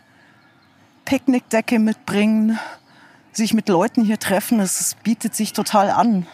Picknickdecke 1.03 1.79
mitbringen, 1.79 2.57
sich 3.33 3.53
mit 3.53 3.67
Leuten 3.67 4.03
hier 4.05 4.17
treffen, 4.19 4.59
das 4.59 4.95
bietet 5.03 5.35
sich 5.35 5.51
total 5.51 5.89
an. 5.89 6.27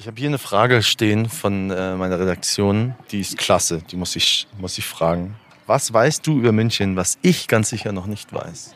Ich 0.00 0.06
habe 0.06 0.18
hier 0.18 0.30
eine 0.30 0.38
Frage 0.38 0.82
stehen 0.82 1.28
von 1.28 1.70
äh, 1.70 1.94
meiner 1.94 2.18
Redaktion. 2.18 2.94
Die 3.10 3.20
ist 3.20 3.36
klasse. 3.36 3.82
Die 3.90 3.96
muss 3.96 4.16
ich, 4.16 4.46
muss 4.58 4.78
ich 4.78 4.86
fragen. 4.86 5.36
Was 5.66 5.92
weißt 5.92 6.26
du 6.26 6.38
über 6.38 6.52
München, 6.52 6.96
was 6.96 7.18
ich 7.20 7.48
ganz 7.48 7.68
sicher 7.68 7.92
noch 7.92 8.06
nicht 8.06 8.32
weiß? 8.32 8.74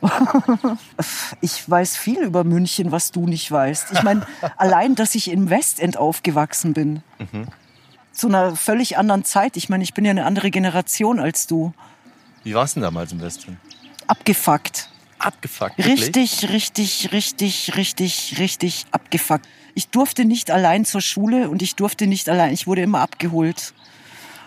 Ich 1.42 1.68
weiß 1.68 1.98
viel 1.98 2.20
über 2.22 2.44
München, 2.44 2.92
was 2.92 3.10
du 3.10 3.26
nicht 3.26 3.50
weißt. 3.50 3.88
Ich 3.92 4.02
meine, 4.02 4.26
allein, 4.56 4.94
dass 4.94 5.14
ich 5.14 5.30
im 5.30 5.50
Westend 5.50 5.98
aufgewachsen 5.98 6.72
bin. 6.72 7.02
Zu 8.10 8.28
einer 8.28 8.56
völlig 8.56 8.96
anderen 8.96 9.24
Zeit. 9.24 9.58
Ich 9.58 9.68
meine, 9.68 9.84
ich 9.84 9.92
bin 9.92 10.06
ja 10.06 10.12
eine 10.12 10.24
andere 10.24 10.50
Generation 10.50 11.20
als 11.20 11.46
du. 11.46 11.74
Wie 12.42 12.54
war 12.54 12.64
es 12.64 12.72
denn 12.72 12.82
damals 12.82 13.12
im 13.12 13.20
Westen? 13.20 13.60
Abgefuckt. 14.06 14.88
Abgefuckt. 15.18 15.76
wirklich? 15.76 16.00
Richtig, 16.00 16.48
richtig, 16.50 17.12
richtig, 17.12 17.76
richtig, 17.76 18.36
richtig 18.38 18.86
abgefuckt. 18.90 19.46
Ich 19.74 19.88
durfte 19.88 20.24
nicht 20.24 20.50
allein 20.50 20.84
zur 20.84 21.00
Schule 21.00 21.48
und 21.50 21.62
ich 21.62 21.74
durfte 21.74 22.06
nicht 22.06 22.28
allein. 22.28 22.52
Ich 22.52 22.66
wurde 22.66 22.82
immer 22.82 23.00
abgeholt. 23.00 23.74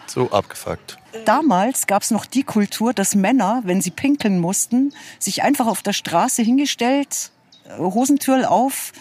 So 0.08 0.32
abgefuckt. 0.32 0.98
Damals 1.26 1.86
gab 1.88 2.02
es 2.04 2.12
noch 2.12 2.26
die 2.26 2.44
Kultur, 2.44 2.94
dass 2.94 3.14
Männer, 3.16 3.62
wenn 3.66 3.82
sie 3.82 3.92
pinkeln 3.92 4.40
mussten, 4.40 4.94
sich 5.20 5.44
einfach 5.44 5.68
auf 5.68 5.82
der 5.82 5.94
Straße 5.94 6.42
hingestellt, 6.44 7.32
äh, 7.66 7.78
Hosentürl 7.78 8.46
auf 8.46 8.94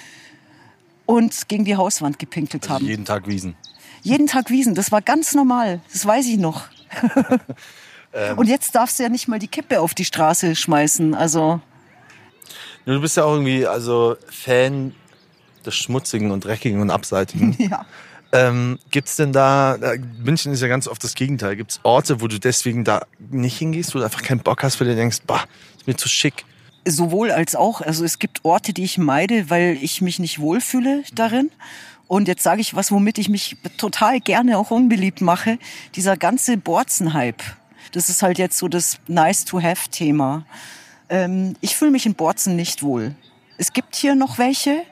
und 1.05 1.49
gegen 1.49 1.65
die 1.65 1.77
Hauswand 1.77 2.19
gepinkelt 2.19 2.65
Also 2.65 2.75
haben. 2.75 2.87
jeden 2.87 3.05
Tag 3.05 3.29
Wiesen. 3.29 3.55
Jeden 4.03 4.27
Tag 4.27 4.51
Wiesen, 4.51 4.75
das 4.75 4.91
war 4.91 5.03
ganz 5.03 5.35
normal, 5.35 5.81
das 5.93 6.05
weiß 6.07 6.27
ich 6.27 6.39
noch. 6.39 6.65
Ähm. 8.15 8.39
und 8.39 8.47
jetzt 8.49 8.75
darfst 8.75 8.99
du 8.99 9.03
ja 9.03 9.09
nicht 9.11 9.29
mal 9.29 9.39
die 9.39 9.49
Kippe 9.49 9.81
auf 9.81 9.93
die 9.93 10.05
Straße 10.07 10.57
schmeißen. 10.57 11.15
Also 11.15 11.61
Du 12.87 12.99
bist 13.01 13.17
ja 13.19 13.25
auch 13.25 13.33
irgendwie 13.33 13.67
also 13.67 14.17
Fan 14.31 14.95
des 15.67 15.75
Schmutzigen 15.75 16.31
und 16.31 16.45
Dreckigen 16.45 16.81
und 16.81 16.91
Abseitigen. 16.91 17.57
ja. 17.59 17.85
ähm, 18.33 18.79
Gibt 18.91 19.09
es 19.09 19.17
denn 19.17 19.33
da, 19.33 19.77
da, 19.79 19.93
München 20.23 20.53
ist 20.53 20.63
ja 20.63 20.69
ganz 20.69 20.89
oft 20.89 21.03
das 21.03 21.15
Gegenteil, 21.15 21.57
gibt 21.57 21.73
es 21.73 21.81
Orte, 21.83 22.21
wo 22.21 22.29
du 22.29 22.39
deswegen 22.39 22.85
da 22.85 23.07
nicht 23.19 23.59
hingehst, 23.59 23.95
wo 23.95 23.99
du 23.99 24.05
einfach 24.05 24.23
keinen 24.23 24.41
Bock 24.41 24.63
hast, 24.63 24.81
weil 24.81 24.89
du 24.89 24.95
denkst, 24.95 25.19
bah, 25.27 25.45
ist 25.77 25.87
mir 25.87 25.97
zu 25.97 26.09
schick. 26.09 26.45
Sowohl 26.89 27.33
als 27.33 27.57
auch. 27.57 27.81
Also 27.81 28.05
es 28.05 28.19
gibt 28.19 28.45
Orte, 28.45 28.73
die 28.73 28.85
ich 28.85 28.97
meide, 28.97 29.51
weil 29.51 29.77
ich 29.81 30.03
mich 30.03 30.19
nicht 30.19 30.39
wohlfühle 30.39 31.03
darin. 31.15 31.51
Und 32.09 32.29
jetzt 32.29 32.43
sage 32.43 32.61
ich 32.61 32.75
was, 32.75 32.93
womit 32.93 33.19
ich 33.19 33.29
mich 33.29 33.57
total 33.77 34.21
gerne 34.21 34.59
auch 34.59 34.71
unbeliebt 34.71 35.21
mache. 35.21 35.59
Dieser 35.97 36.17
ganze 36.17 36.57
Borzen-Hype. 36.57 37.43
Das 37.93 38.09
ist 38.09 38.23
halt 38.23 38.39
jetzt 38.39 38.59
so 38.59 38.69
das 38.69 38.99
Nice-to-have-Thema. 39.09 40.47
Ähm, 41.09 41.57
ich 41.61 41.77
fühle 41.77 41.91
mich 41.91 42.07
in 42.07 42.15
Borzen 42.15 42.57
nicht 42.57 42.83
wohl. 42.83 43.15
Es 43.59 43.73
gibt 43.73 43.97
hier 43.97 44.15
noch 44.15 44.39
welche. 44.39 44.83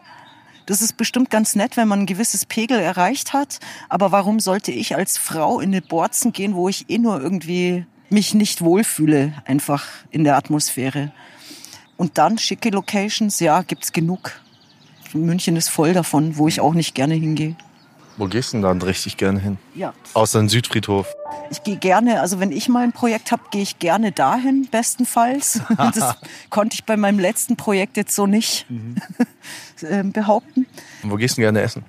Das 0.67 0.81
ist 0.81 0.97
bestimmt 0.97 1.31
ganz 1.31 1.55
nett, 1.55 1.77
wenn 1.77 1.89
man 1.89 2.01
ein 2.01 2.07
gewisses 2.07 2.47
Pegel 2.47 2.79
erreicht 2.79 3.33
hat. 3.33 3.61
Aber 3.89 4.13
warum 4.13 4.41
sollte 4.41 4.73
ich 4.73 4.97
als 4.97 5.19
Frau 5.19 5.61
in 5.61 5.71
eine 5.71 5.83
Borzen 5.83 6.33
gehen, 6.33 6.55
wo 6.55 6.69
ich 6.69 6.89
eh 6.89 6.99
nur 6.99 7.21
irgendwie 7.21 7.85
mich 8.09 8.35
nicht 8.35 8.63
wohlfühle, 8.63 9.35
einfach 9.45 9.85
in 10.11 10.25
der 10.25 10.37
Atmosphäre? 10.37 11.13
Und 11.97 12.17
dann 12.19 12.39
schicke 12.39 12.71
Locations, 12.71 13.39
ja, 13.41 13.63
gibt's 13.63 13.93
genug. 13.93 14.41
München 15.13 15.57
ist 15.57 15.69
voll 15.69 15.93
davon, 15.93 16.37
wo 16.39 16.49
ich 16.49 16.61
auch 16.61 16.75
nicht 16.75 16.95
gerne 16.95 17.15
hingehe. 17.15 17.57
Wo 18.17 18.27
gehst 18.27 18.53
du 18.53 18.59
denn 18.59 18.63
dann 18.63 18.83
richtig 18.83 19.17
gerne 19.17 19.41
hin? 19.41 19.59
Ja. 19.75 19.93
Außer 20.15 20.39
den 20.39 20.49
Südfriedhof. 20.49 21.13
Ich 21.51 21.63
gehe 21.63 21.77
gerne, 21.77 22.21
also 22.21 22.39
wenn 22.39 22.53
ich 22.53 22.69
mal 22.69 22.85
ein 22.85 22.93
Projekt 22.93 23.33
habe, 23.33 23.43
gehe 23.51 23.63
ich 23.63 23.79
gerne 23.79 24.13
dahin, 24.13 24.69
bestenfalls. 24.71 25.61
das 25.77 26.17
konnte 26.51 26.75
ich 26.75 26.85
bei 26.85 26.97
meinem 26.97 27.19
letzten 27.19 27.57
Projekt 27.57 27.97
jetzt 27.97 28.15
so 28.15 28.27
nicht 28.27 28.67
äh, 29.83 30.05
behaupten. 30.05 30.67
Und 31.03 31.11
wo 31.11 31.17
gehst 31.17 31.37
du 31.37 31.41
denn 31.41 31.47
gerne 31.55 31.63
essen? 31.63 31.85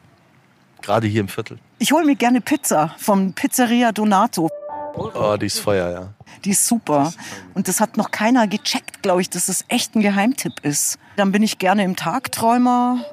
Gerade 0.81 1.07
hier 1.07 1.21
im 1.21 1.27
Viertel. 1.27 1.59
Ich 1.79 1.91
hole 1.91 2.05
mir 2.05 2.15
gerne 2.15 2.41
Pizza 2.41 2.95
vom 2.97 3.33
Pizzeria 3.33 3.91
Donato. 3.91 4.49
Oh, 4.95 5.35
die 5.37 5.47
ist 5.47 5.59
Feuer, 5.59 5.91
ja. 5.91 6.13
Die 6.43 6.51
ist 6.51 6.65
super. 6.65 7.13
Und 7.53 7.67
das 7.67 7.81
hat 7.81 7.97
noch 7.97 8.11
keiner 8.11 8.47
gecheckt, 8.47 9.01
glaube 9.01 9.21
ich, 9.21 9.29
dass 9.29 9.47
das 9.47 9.65
echt 9.67 9.95
ein 9.95 10.01
Geheimtipp 10.01 10.53
ist. 10.63 10.97
Dann 11.17 11.31
bin 11.31 11.43
ich 11.43 11.57
gerne 11.59 11.83
im 11.83 11.95
Tagträumer, 11.95 13.03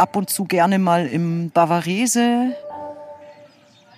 ab 0.00 0.16
und 0.16 0.30
zu 0.30 0.44
gerne 0.44 0.78
mal 0.78 1.06
im 1.06 1.50
Bavarese. 1.50 2.56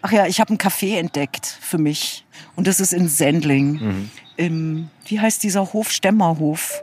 Ach 0.03 0.11
ja, 0.11 0.27
ich 0.27 0.41
habe 0.41 0.53
ein 0.53 0.59
Café 0.59 0.99
entdeckt 0.99 1.47
für 1.47 1.79
mich. 1.79 2.25
Und 2.57 2.67
das 2.67 2.81
ist 2.81 2.93
in 2.93 3.09
Sendling. 3.09 4.11
Im, 4.37 4.91
wie 5.07 5.21
heißt 5.21 5.43
dieser 5.43 5.73
Hof? 5.73 5.91
Stemmerhof. 5.91 6.83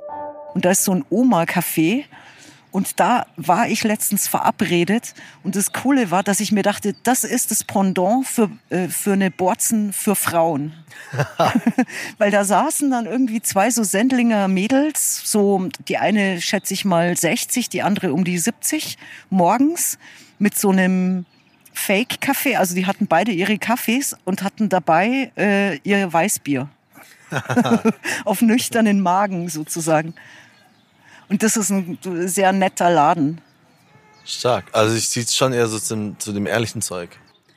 Und 0.54 0.66
da 0.66 0.72
ist 0.72 0.86
so 0.86 0.94
ein 0.94 1.04
Oma-Café. 1.10 2.06
Und 2.72 3.00
da 3.00 3.26
war 3.36 3.68
ich 3.68 3.84
letztens 3.84 4.28
verabredet. 4.28 5.16
Und 5.44 5.56
das 5.56 5.74
Coole 5.74 6.12
war, 6.12 6.22
dass 6.22 6.40
ich 6.40 6.52
mir 6.52 6.62
dachte, 6.62 6.94
das 7.04 7.24
ist 7.24 7.50
das 7.50 7.64
Pendant 7.64 8.28
für, 8.28 8.52
äh, 8.70 8.88
für 8.88 9.14
eine 9.14 9.32
Borzen 9.32 9.92
für 9.92 10.16
Frauen. 10.16 10.74
Weil 12.18 12.32
da 12.32 12.44
saßen 12.44 12.92
dann 12.92 13.06
irgendwie 13.06 13.42
zwei 13.42 13.72
so 13.72 13.84
Sendlinger 13.84 14.48
Mädels, 14.48 15.22
so 15.24 15.70
die 15.88 15.98
eine 15.98 16.42
schätze 16.42 16.74
ich 16.74 16.86
mal 16.86 17.18
60, 17.18 17.70
die 17.70 17.82
andere 17.82 18.14
um 18.14 18.24
die 18.24 18.38
70, 18.38 18.98
morgens 19.30 19.98
mit 20.38 20.58
so 20.58 20.70
einem 20.70 21.26
Fake-Kaffee. 21.74 22.56
Also 22.56 22.76
die 22.76 22.86
hatten 22.86 23.08
beide 23.08 23.32
ihre 23.32 23.58
Kaffees 23.58 24.16
und 24.26 24.44
hatten 24.44 24.70
dabei 24.70 25.32
äh, 25.38 25.78
ihr 25.80 26.12
Weißbier. 26.12 26.70
Auf 28.26 28.42
nüchternen 28.42 29.02
Magen 29.02 29.50
sozusagen. 29.50 30.14
Und 31.30 31.44
das 31.44 31.56
ist 31.58 31.70
ein 31.70 31.98
sehr 32.28 32.52
netter 32.52 32.90
Laden. 32.90 33.42
Stark. 34.26 34.66
Also 34.74 34.96
ich 34.96 35.10
ziehe 35.10 35.26
schon 35.28 35.54
eher 35.54 35.68
so 35.68 35.80
zum, 35.80 36.20
zu 36.20 36.34
dem 36.34 36.46
ehrlichen 36.46 36.82
Zeug. 36.82 37.10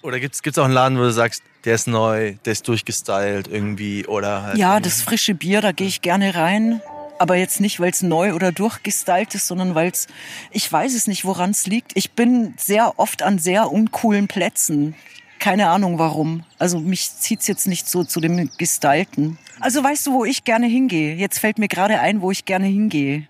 Oder 0.03 0.21
gibt's 0.21 0.43
gibt's 0.43 0.59
auch 0.59 0.65
einen 0.65 0.75
Laden, 0.75 0.99
wo 0.99 1.03
du 1.03 1.13
sagst, 1.13 1.43
der 1.65 1.75
ist 1.75 1.87
neu, 1.87 2.35
der 2.45 2.53
ist 2.53 2.67
durchgestylt 2.67 3.47
irgendwie 3.49 4.07
oder 4.07 4.43
halt 4.43 4.59
Ja, 4.59 4.75
irgendwie- 4.75 4.89
das 4.89 5.03
frische 5.03 5.35
Bier, 5.35 5.61
da 5.61 5.73
gehe 5.73 5.87
ich 5.87 6.03
gerne 6.03 6.35
rein. 6.35 6.81
Aber 7.19 7.37
jetzt 7.37 7.61
nicht, 7.61 7.79
weil 7.79 7.91
es 7.91 8.03
neu 8.03 8.35
oder 8.35 8.51
durchgestylt 8.51 9.35
ist, 9.37 9.47
sondern 9.47 9.77
weil 9.77 9.91
es, 9.91 10.09
ich 10.51 10.71
weiß 10.71 10.93
es 10.95 11.07
nicht, 11.07 11.25
woran 11.25 11.51
es 11.51 11.67
liegt. 11.67 11.93
Ich 11.95 12.13
bin 12.13 12.55
sehr 12.59 12.99
oft 12.99 13.23
an 13.23 13.39
sehr 13.39 13.71
uncoolen 13.71 14.27
Plätzen. 14.27 14.97
Keine 15.39 15.69
Ahnung 15.69 16.01
warum. 16.01 16.43
Also 16.59 16.81
mich 16.81 17.11
zieht's 17.17 17.47
jetzt 17.47 17.69
nicht 17.69 17.89
so 17.89 18.03
zu 18.03 18.19
dem 18.21 18.51
Gestylten. 18.59 19.39
Also 19.61 19.85
weißt 19.85 20.07
du, 20.09 20.13
wo 20.15 20.25
ich 20.25 20.43
gerne 20.43 20.67
hingehe? 20.67 21.15
Jetzt 21.15 21.39
fällt 21.39 21.59
mir 21.59 21.69
gerade 21.69 22.01
ein, 22.01 22.23
wo 22.23 22.33
ich 22.33 22.45
gerne 22.45 22.67
hingehe. 22.67 23.29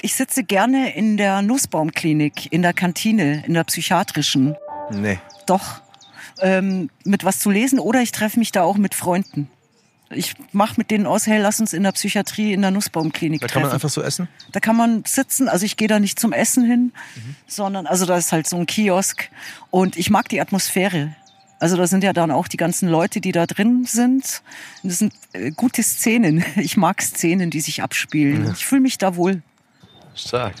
Ich 0.00 0.14
sitze 0.14 0.44
gerne 0.44 0.94
in 0.94 1.16
der 1.16 1.42
Nussbaumklinik, 1.42 2.52
in 2.52 2.62
der 2.62 2.72
Kantine, 2.72 3.44
in 3.46 3.54
der 3.54 3.64
psychiatrischen. 3.64 4.56
Nee. 4.90 5.18
Doch. 5.46 5.80
Ähm, 6.40 6.88
mit 7.04 7.24
was 7.24 7.40
zu 7.40 7.50
lesen 7.50 7.78
oder 7.80 8.00
ich 8.00 8.12
treffe 8.12 8.38
mich 8.38 8.52
da 8.52 8.62
auch 8.62 8.76
mit 8.76 8.94
Freunden. 8.94 9.50
Ich 10.10 10.34
mache 10.52 10.74
mit 10.78 10.90
denen 10.90 11.06
aus, 11.06 11.26
hey, 11.26 11.38
lass 11.38 11.60
uns 11.60 11.72
in 11.74 11.82
der 11.82 11.92
Psychiatrie 11.92 12.52
in 12.54 12.62
der 12.62 12.70
Nussbaumklinik 12.70 13.40
Da 13.40 13.46
treffen. 13.48 13.54
kann 13.60 13.68
man 13.68 13.72
einfach 13.74 13.90
so 13.90 14.00
essen? 14.02 14.28
da 14.52 14.60
kann 14.60 14.74
man 14.76 15.02
sitzen, 15.04 15.48
also 15.48 15.66
ich 15.66 15.76
gehe 15.76 15.88
da 15.88 15.98
nicht 16.00 16.18
zum 16.18 16.32
Essen 16.32 16.64
hin, 16.64 16.92
sondern 17.46 17.86
also 17.86 18.06
da 18.06 18.16
ist 18.16 18.32
halt 18.32 18.46
so 18.46 18.56
ein 18.56 18.64
Kiosk 18.66 19.28
und 19.70 19.96
ich 19.98 20.08
mag 20.10 20.28
die 20.30 20.40
Atmosphäre. 20.40 21.14
Also 21.60 21.76
da 21.76 21.86
sind 21.88 22.04
ja 22.04 22.12
dann 22.12 22.30
auch 22.30 22.46
die 22.48 22.56
ganzen 22.56 22.88
Leute, 22.88 23.20
die 23.20 23.32
da 23.32 23.44
drin 23.44 23.84
sind. 23.84 24.42
Und 24.84 24.90
Das 24.92 25.00
sind 25.00 25.12
äh, 25.32 25.50
gute 25.50 25.82
Szenen. 25.82 26.44
Ich 26.56 26.76
mag 26.76 27.02
Szenen, 27.02 27.50
die 27.50 27.60
sich 27.60 27.82
abspielen. 27.82 28.52
Ich 28.56 28.64
fühle 28.64 28.80
mich 28.80 28.96
da 28.96 29.16
wohl. 29.16 29.42
Stark. 30.18 30.54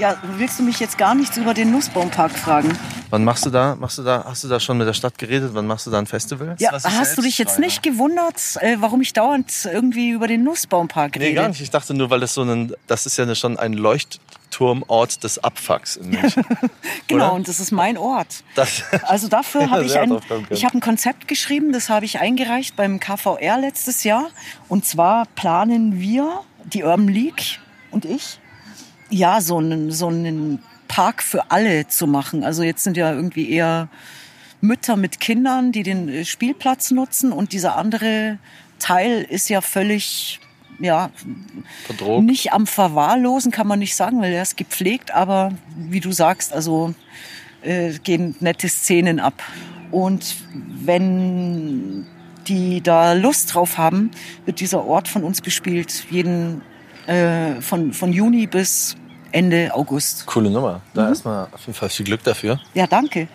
Ja, 0.00 0.16
willst 0.38 0.58
du 0.58 0.62
mich 0.62 0.80
jetzt 0.80 0.96
gar 0.96 1.14
nichts 1.14 1.36
über 1.36 1.52
den 1.52 1.70
Nussbaumpark 1.72 2.32
fragen? 2.32 2.76
Wann 3.10 3.22
machst 3.22 3.44
du 3.44 3.50
da? 3.50 3.76
Machst 3.78 3.98
du 3.98 4.02
da? 4.02 4.24
Hast 4.26 4.44
du 4.44 4.48
da 4.48 4.58
schon 4.58 4.78
mit 4.78 4.86
der 4.86 4.94
Stadt 4.94 5.18
geredet? 5.18 5.50
Wann 5.52 5.66
machst 5.66 5.86
du 5.86 5.90
da 5.90 5.98
ein 5.98 6.06
Festival? 6.06 6.56
Ja, 6.58 6.72
hast 6.72 7.18
du 7.18 7.22
dich 7.22 7.36
jetzt 7.36 7.50
schreibe. 7.50 7.62
nicht 7.62 7.82
gewundert, 7.82 8.36
äh, 8.60 8.76
warum 8.80 9.02
ich 9.02 9.12
dauernd 9.12 9.52
irgendwie 9.70 10.08
über 10.10 10.26
den 10.26 10.42
Nussbaumpark 10.42 11.16
rede? 11.16 11.26
Nee, 11.26 11.34
gar 11.34 11.48
nicht. 11.48 11.60
Ich 11.60 11.68
dachte 11.68 11.92
nur, 11.92 12.08
weil 12.08 12.20
das 12.20 12.32
so 12.32 12.42
ein, 12.42 12.72
das 12.86 13.04
ist 13.04 13.18
ja 13.18 13.34
schon 13.34 13.58
ein 13.58 13.74
Leuchtturmort 13.74 15.22
des 15.22 15.38
Abfucks 15.44 15.96
in 15.96 16.10
München. 16.10 16.44
Genau, 17.06 17.26
oder? 17.26 17.34
und 17.34 17.48
das 17.48 17.60
ist 17.60 17.72
mein 17.72 17.98
Ort. 17.98 18.44
Das, 18.54 18.84
Also 19.02 19.28
dafür 19.28 19.68
habe 19.70 19.84
ich 19.84 19.98
ein, 19.98 20.18
ich 20.48 20.64
habe 20.64 20.78
ein 20.78 20.80
Konzept 20.80 21.28
geschrieben, 21.28 21.72
das 21.72 21.90
habe 21.90 22.06
ich 22.06 22.20
eingereicht 22.20 22.76
beim 22.76 23.00
KVR 23.00 23.58
letztes 23.58 24.04
Jahr. 24.04 24.28
Und 24.68 24.86
zwar 24.86 25.26
planen 25.34 26.00
wir, 26.00 26.40
die 26.64 26.84
Urban 26.84 27.08
League 27.08 27.58
und 27.90 28.04
ich, 28.04 28.38
ja, 29.10 29.40
so 29.40 29.58
einen, 29.58 29.90
so 29.90 30.08
einen 30.08 30.62
Park 30.88 31.22
für 31.22 31.50
alle 31.50 31.86
zu 31.86 32.06
machen. 32.06 32.44
Also 32.44 32.62
jetzt 32.62 32.84
sind 32.84 32.96
ja 32.96 33.12
irgendwie 33.12 33.50
eher 33.50 33.88
Mütter 34.60 34.96
mit 34.96 35.20
Kindern, 35.20 35.72
die 35.72 35.82
den 35.82 36.08
äh, 36.08 36.24
Spielplatz 36.24 36.90
nutzen 36.90 37.32
und 37.32 37.52
dieser 37.52 37.76
andere 37.76 38.38
Teil 38.78 39.22
ist 39.22 39.48
ja 39.48 39.60
völlig, 39.60 40.40
ja, 40.78 41.10
verdroht. 41.86 42.24
nicht 42.24 42.52
am 42.52 42.66
Verwahrlosen 42.66 43.52
kann 43.52 43.66
man 43.66 43.78
nicht 43.78 43.94
sagen, 43.94 44.20
weil 44.20 44.32
er 44.32 44.42
ist 44.42 44.56
gepflegt, 44.56 45.14
aber 45.14 45.52
wie 45.76 46.00
du 46.00 46.12
sagst, 46.12 46.52
also 46.52 46.94
äh, 47.62 47.92
gehen 48.02 48.34
nette 48.40 48.68
Szenen 48.68 49.20
ab. 49.20 49.42
Und 49.90 50.36
wenn 50.54 52.06
die 52.46 52.80
da 52.80 53.12
Lust 53.12 53.54
drauf 53.54 53.78
haben, 53.78 54.10
wird 54.44 54.60
dieser 54.60 54.84
Ort 54.84 55.08
von 55.08 55.24
uns 55.24 55.40
bespielt, 55.40 56.06
jeden 56.10 56.62
äh, 57.06 57.60
von, 57.60 57.92
von 57.92 58.12
Juni 58.12 58.46
bis 58.46 58.96
Ende 59.32 59.70
August. 59.74 60.26
Coole 60.26 60.50
Nummer. 60.50 60.80
Da 60.94 61.02
Mhm. 61.02 61.08
erstmal 61.08 61.44
auf 61.52 61.60
jeden 61.66 61.74
Fall 61.74 61.88
viel 61.88 62.06
Glück 62.06 62.22
dafür. 62.24 62.60
Ja, 62.74 62.86
danke. 62.86 63.28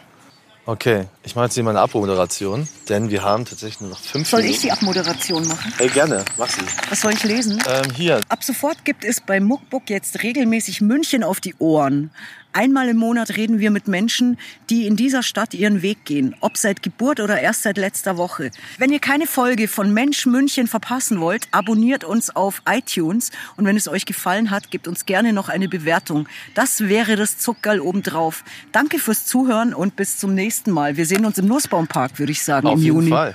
Okay, 0.68 1.06
ich 1.24 1.36
mache 1.36 1.46
jetzt 1.46 1.54
hier 1.54 1.64
meine 1.64 1.80
Abmoderation, 1.80 2.68
denn 2.90 3.12
wir 3.12 3.22
haben 3.22 3.46
tatsächlich 3.46 3.82
nur 3.82 3.92
noch 3.92 4.00
fünf 4.00 4.28
Soll 4.28 4.40
Minuten. 4.42 4.56
ich 4.56 4.62
die 4.64 4.72
Abmoderation 4.72 5.48
machen? 5.48 5.72
Hey, 5.78 5.90
gerne, 5.90 6.26
mach 6.40 6.50
sie. 6.50 6.62
Was 6.90 7.02
soll 7.02 7.14
ich 7.14 7.24
lesen? 7.24 7.62
Ähm, 7.70 7.92
hier, 7.96 8.20
Ab 8.30 8.44
sofort 8.44 8.84
gibt 8.84 9.06
es 9.06 9.22
bei 9.22 9.40
Muckbook 9.40 9.92
jetzt 9.92 10.24
regelmäßig 10.24 10.82
München 10.82 11.24
auf 11.24 11.40
die 11.40 11.54
Ohren. 11.60 12.10
Einmal 12.56 12.88
im 12.88 12.96
Monat 12.96 13.36
reden 13.36 13.60
wir 13.60 13.70
mit 13.70 13.90
Menschen, 13.90 14.40
die 14.70 14.88
in 14.88 14.96
dieser 14.96 15.24
Stadt 15.24 15.54
ihren 15.54 15.82
Weg 15.82 16.06
gehen, 16.06 16.38
ob 16.40 16.56
seit 16.56 16.82
Geburt 16.82 17.20
oder 17.20 17.42
erst 17.42 17.64
seit 17.64 17.78
letzter 17.78 18.16
Woche. 18.16 18.50
Wenn 18.78 18.94
ihr 18.94 19.00
keine 19.00 19.28
Folge 19.28 19.68
von 19.68 19.94
Mensch 19.94 20.26
München 20.26 20.68
verpassen 20.68 21.20
wollt, 21.20 21.50
abonniert 21.52 22.06
uns 22.06 22.34
auf 22.34 22.62
iTunes 22.66 23.32
und 23.58 23.66
wenn 23.66 23.76
es 23.76 23.90
euch 23.90 24.06
gefallen 24.06 24.52
hat, 24.52 24.72
gebt 24.72 24.88
uns 24.88 25.06
gerne 25.06 25.34
noch 25.34 25.50
eine 25.50 25.68
Bewertung. 25.68 26.30
Das 26.54 26.88
wäre 26.88 27.18
das 27.18 27.38
Zuckerl 27.40 27.82
obendrauf. 27.82 28.46
Danke 28.72 29.00
fürs 29.00 29.26
Zuhören 29.26 29.74
und 29.74 29.98
bis 29.98 30.18
zum 30.18 30.34
nächsten 30.34 30.72
Mal. 30.72 30.96
Wir 30.96 31.06
sehen 31.06 31.26
uns 31.26 31.38
im 31.38 31.48
Nussbaumpark, 31.48 32.20
würde 32.20 32.32
ich 32.32 32.42
sagen, 32.42 32.68
auf 32.68 32.76
im 32.76 32.80
jeden 32.80 32.96
Juni. 32.96 33.10
Fall. 33.10 33.34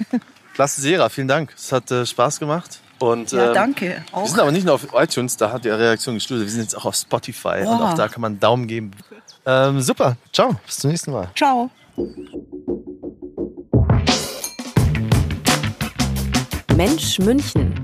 Klasse 0.54 0.80
Sera, 0.80 1.10
vielen 1.10 1.28
Dank. 1.28 1.52
Es 1.54 1.72
hat 1.72 1.90
äh, 1.90 2.06
Spaß 2.06 2.40
gemacht. 2.40 2.80
Und, 3.00 3.32
Ja, 3.32 3.48
ähm, 3.48 3.54
danke. 3.54 4.04
Auch. 4.12 4.24
Wir 4.24 4.28
sind 4.28 4.40
aber 4.40 4.52
nicht 4.52 4.66
nur 4.66 4.74
auf 4.74 4.86
iTunes, 4.92 5.36
da 5.38 5.50
hat 5.50 5.64
die 5.64 5.70
Reaktion 5.70 6.16
gestoßen. 6.16 6.42
Wir 6.44 6.50
sind 6.50 6.60
jetzt 6.60 6.76
auch 6.76 6.84
auf 6.84 6.94
Spotify 6.94 7.60
und 7.60 7.78
Boah. 7.78 7.90
auch 7.90 7.94
da 7.94 8.08
kann 8.08 8.20
man 8.20 8.32
einen 8.32 8.40
Daumen 8.40 8.66
geben. 8.66 8.90
Ähm, 9.46 9.80
super, 9.80 10.16
ciao, 10.32 10.56
bis 10.66 10.76
zum 10.76 10.90
nächsten 10.90 11.12
Mal. 11.12 11.28
Ciao. 11.34 11.70
Mensch 16.76 17.18
München. 17.18 17.74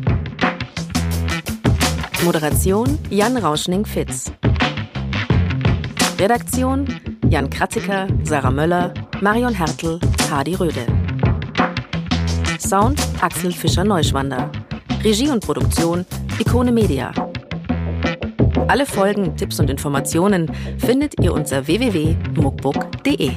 Moderation 2.25 2.99
Jan 3.11 3.37
Rauschning-Fitz. 3.37 4.33
Redaktion 6.19 6.87
Jan 7.29 7.51
Kratziker, 7.51 8.07
Sarah 8.23 8.51
Möller, 8.51 8.95
Marion 9.21 9.55
Hertel, 9.55 10.01
Hardy 10.31 10.55
Röde. 10.55 10.87
Sound 12.59 13.01
Axel 13.21 13.53
Fischer-Neuschwander. 13.53 14.51
Regie 15.03 15.29
und 15.29 15.45
Produktion 15.45 16.07
Ikone 16.39 16.73
Media. 16.73 17.13
Alle 18.69 18.85
Folgen, 18.85 19.37
Tipps 19.37 19.61
und 19.61 19.71
Informationen 19.71 20.51
findet 20.79 21.21
ihr 21.23 21.33
unter 21.33 21.67
www.muckbook.de. 21.67 23.31